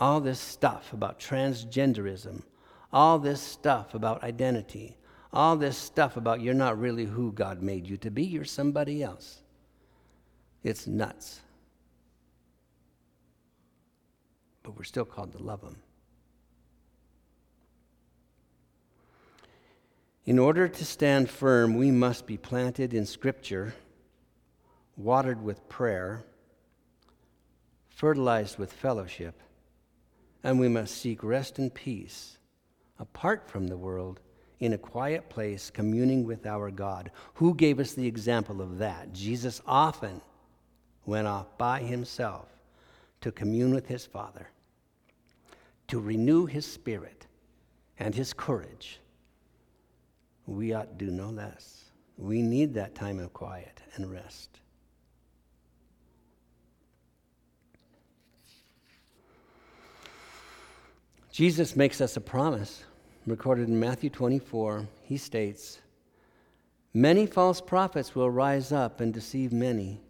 All 0.00 0.20
this 0.20 0.40
stuff 0.40 0.94
about 0.94 1.20
transgenderism 1.20 2.44
all 2.92 3.18
this 3.18 3.40
stuff 3.40 3.94
about 3.94 4.22
identity, 4.22 4.96
all 5.32 5.56
this 5.56 5.78
stuff 5.78 6.16
about 6.16 6.40
you're 6.40 6.52
not 6.52 6.78
really 6.78 7.06
who 7.06 7.32
God 7.32 7.62
made 7.62 7.86
you 7.86 7.96
to 7.98 8.10
be, 8.10 8.22
you're 8.22 8.44
somebody 8.44 9.02
else. 9.02 9.42
It's 10.62 10.86
nuts. 10.86 11.40
But 14.62 14.76
we're 14.76 14.84
still 14.84 15.06
called 15.06 15.32
to 15.32 15.42
love 15.42 15.62
Him. 15.62 15.76
In 20.24 20.38
order 20.38 20.68
to 20.68 20.84
stand 20.84 21.28
firm, 21.30 21.76
we 21.76 21.90
must 21.90 22.26
be 22.26 22.36
planted 22.36 22.94
in 22.94 23.06
Scripture, 23.06 23.74
watered 24.96 25.42
with 25.42 25.68
prayer, 25.68 26.24
fertilized 27.88 28.58
with 28.58 28.72
fellowship, 28.72 29.40
and 30.42 30.58
we 30.58 30.68
must 30.68 30.96
seek 30.96 31.22
rest 31.22 31.58
and 31.58 31.72
peace 31.72 32.38
apart 33.02 33.50
from 33.50 33.66
the 33.66 33.76
world, 33.76 34.20
in 34.60 34.74
a 34.74 34.78
quiet 34.78 35.28
place, 35.28 35.70
communing 35.70 36.24
with 36.24 36.46
our 36.46 36.70
God. 36.70 37.10
Who 37.34 37.52
gave 37.52 37.80
us 37.80 37.94
the 37.94 38.06
example 38.06 38.62
of 38.62 38.78
that? 38.78 39.12
Jesus 39.12 39.60
often 39.66 40.20
went 41.04 41.26
off 41.26 41.58
by 41.58 41.80
himself 41.80 42.48
to 43.20 43.32
commune 43.32 43.74
with 43.74 43.88
his 43.88 44.06
Father, 44.06 44.48
to 45.88 45.98
renew 45.98 46.46
his 46.46 46.64
spirit 46.64 47.26
and 47.98 48.14
his 48.14 48.32
courage. 48.32 49.00
We 50.46 50.72
ought 50.72 50.96
to 50.96 51.06
do 51.06 51.10
no 51.10 51.30
less. 51.30 51.86
We 52.16 52.40
need 52.40 52.74
that 52.74 52.94
time 52.94 53.18
of 53.18 53.32
quiet 53.32 53.80
and 53.96 54.08
rest. 54.08 54.60
Jesus 61.32 61.74
makes 61.74 62.02
us 62.02 62.16
a 62.16 62.20
promise 62.20 62.84
recorded 63.26 63.68
in 63.68 63.78
Matthew 63.80 64.10
24, 64.10 64.86
he 65.02 65.16
states, 65.16 65.80
Many 66.92 67.26
false 67.26 67.60
prophets 67.60 68.14
will 68.14 68.30
rise 68.30 68.70
up 68.70 69.00
and 69.00 69.14
deceive 69.14 69.52
many. 69.52 70.00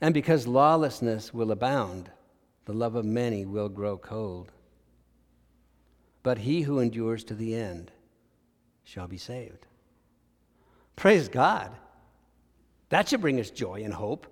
And 0.00 0.14
because 0.14 0.46
lawlessness 0.46 1.34
will 1.34 1.50
abound, 1.50 2.10
the 2.64 2.72
love 2.72 2.94
of 2.94 3.04
many 3.04 3.44
will 3.44 3.68
grow 3.68 3.98
cold. 3.98 4.52
But 6.22 6.38
he 6.38 6.62
who 6.62 6.78
endures 6.78 7.24
to 7.24 7.34
the 7.34 7.54
end 7.54 7.90
shall 8.84 9.08
be 9.08 9.18
saved. 9.18 9.66
Praise 10.96 11.28
God. 11.28 11.72
That 12.88 13.08
should 13.08 13.20
bring 13.20 13.38
us 13.38 13.50
joy 13.50 13.82
and 13.84 13.92
hope. 13.92 14.26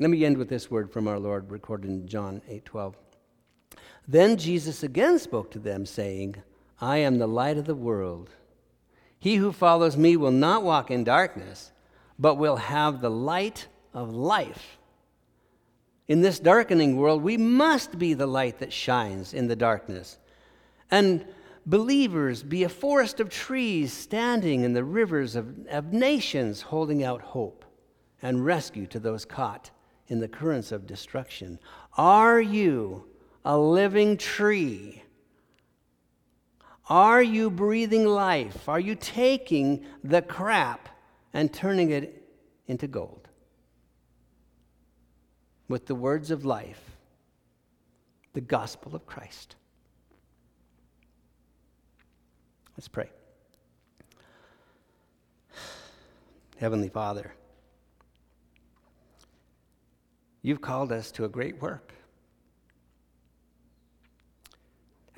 Let 0.00 0.10
me 0.10 0.24
end 0.24 0.38
with 0.38 0.48
this 0.48 0.70
word 0.70 0.92
from 0.92 1.08
our 1.08 1.18
Lord 1.18 1.50
recorded 1.50 1.90
in 1.90 2.06
John 2.06 2.40
8 2.48 2.64
12. 2.64 2.96
Then 4.06 4.36
Jesus 4.36 4.84
again 4.84 5.18
spoke 5.18 5.50
to 5.50 5.58
them, 5.58 5.84
saying, 5.84 6.36
I 6.80 6.98
am 6.98 7.18
the 7.18 7.26
light 7.26 7.58
of 7.58 7.64
the 7.64 7.74
world. 7.74 8.30
He 9.18 9.36
who 9.36 9.50
follows 9.50 9.96
me 9.96 10.16
will 10.16 10.30
not 10.30 10.62
walk 10.62 10.92
in 10.92 11.02
darkness, 11.02 11.72
but 12.16 12.36
will 12.36 12.56
have 12.56 13.00
the 13.00 13.10
light 13.10 13.66
of 13.92 14.14
life. 14.14 14.78
In 16.06 16.20
this 16.20 16.38
darkening 16.38 16.96
world, 16.96 17.22
we 17.22 17.36
must 17.36 17.98
be 17.98 18.14
the 18.14 18.26
light 18.26 18.60
that 18.60 18.72
shines 18.72 19.34
in 19.34 19.48
the 19.48 19.56
darkness. 19.56 20.18
And 20.92 21.26
believers 21.66 22.44
be 22.44 22.62
a 22.62 22.68
forest 22.68 23.18
of 23.18 23.28
trees 23.28 23.92
standing 23.92 24.62
in 24.62 24.72
the 24.72 24.84
rivers 24.84 25.34
of, 25.34 25.66
of 25.66 25.92
nations, 25.92 26.62
holding 26.62 27.02
out 27.02 27.20
hope 27.20 27.64
and 28.22 28.44
rescue 28.44 28.86
to 28.86 29.00
those 29.00 29.24
caught 29.24 29.72
in 30.08 30.20
the 30.20 30.28
currents 30.28 30.72
of 30.72 30.86
destruction. 30.86 31.58
Are 31.96 32.40
you 32.40 33.04
a 33.44 33.56
living 33.56 34.16
tree? 34.16 35.02
Are 36.88 37.22
you 37.22 37.50
breathing 37.50 38.06
life? 38.06 38.68
Are 38.68 38.80
you 38.80 38.94
taking 38.94 39.84
the 40.02 40.22
crap 40.22 40.88
and 41.34 41.52
turning 41.52 41.90
it 41.90 42.26
into 42.66 42.86
gold? 42.86 43.28
With 45.68 45.86
the 45.86 45.94
words 45.94 46.30
of 46.30 46.46
life, 46.46 46.82
the 48.32 48.40
gospel 48.40 48.96
of 48.96 49.04
Christ. 49.04 49.56
Let's 52.76 52.88
pray. 52.88 53.10
Heavenly 56.56 56.88
Father, 56.88 57.34
you've 60.48 60.60
called 60.60 60.90
us 60.90 61.12
to 61.12 61.24
a 61.24 61.28
great 61.28 61.60
work. 61.60 61.92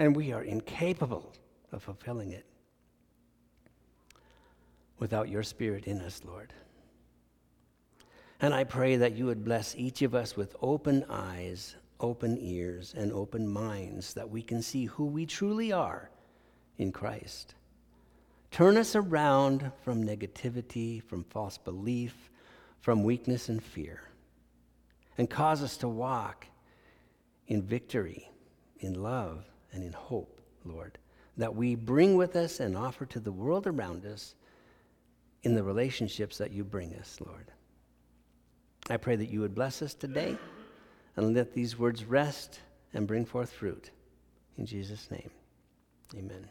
and 0.01 0.17
we 0.17 0.33
are 0.33 0.43
incapable 0.43 1.31
of 1.73 1.83
fulfilling 1.83 2.33
it. 2.33 2.47
without 4.99 5.29
your 5.29 5.43
Spirit 5.43 5.87
in 5.87 6.01
us, 6.01 6.23
Lord. 6.27 6.53
And 8.41 8.53
I 8.53 8.65
pray 8.65 8.97
that 8.97 9.15
you 9.15 9.27
would 9.27 9.45
bless 9.45 9.75
each 9.77 10.03
of 10.03 10.15
us 10.15 10.37
with 10.37 10.55
open 10.61 11.05
eyes, 11.09 11.77
open 12.01 12.37
ears, 12.39 12.95
and 12.97 13.13
open 13.13 13.49
minds 13.49 14.13
that 14.15 14.29
we 14.29 14.43
can 14.43 14.61
see 14.61 14.87
who 14.87 15.07
we 15.07 15.25
truly 15.25 15.73
are 15.73 16.11
in 16.77 16.93
Christ. 16.93 17.55
Turn 18.51 18.77
us 18.77 18.95
around 18.95 19.73
from 19.85 20.05
negativity, 20.05 21.03
from 21.03 21.25
false 21.25 21.57
belief, 21.57 22.31
from 22.81 23.03
weakness 23.03 23.49
and 23.49 23.63
fear, 23.63 24.10
and 25.19 25.29
cause 25.29 25.63
us 25.63 25.77
to 25.79 25.89
walk 25.89 26.47
in 27.47 27.63
victory, 27.63 28.31
in 28.79 29.03
love, 29.03 29.45
and 29.73 29.83
in 29.85 29.93
hope, 29.93 30.41
Lord, 30.65 30.99
that 31.37 31.55
we 31.55 31.75
bring 31.75 32.17
with 32.17 32.37
us 32.37 32.61
and 32.61 32.77
offer 32.77 33.07
to 33.07 33.21
the 33.21 33.33
world 33.33 33.67
around 33.67 34.05
us 34.07 34.35
in 35.43 35.55
the 35.55 35.63
relationships 35.63 36.39
that 36.39 36.53
you 36.53 36.65
bring 36.65 36.95
us, 36.95 37.19
Lord. 37.25 37.51
I 38.89 38.97
pray 38.97 39.17
that 39.17 39.31
you 39.31 39.41
would 39.41 39.55
bless 39.55 39.83
us 39.83 39.95
today 39.95 40.37
and 41.17 41.35
let 41.35 41.53
these 41.53 41.79
words 41.79 42.05
rest 42.05 42.61
and 42.93 43.07
bring 43.07 43.25
forth 43.25 43.53
fruit. 43.53 43.91
In 44.59 44.67
Jesus' 44.67 45.11
name, 45.11 45.31
amen. 46.17 46.49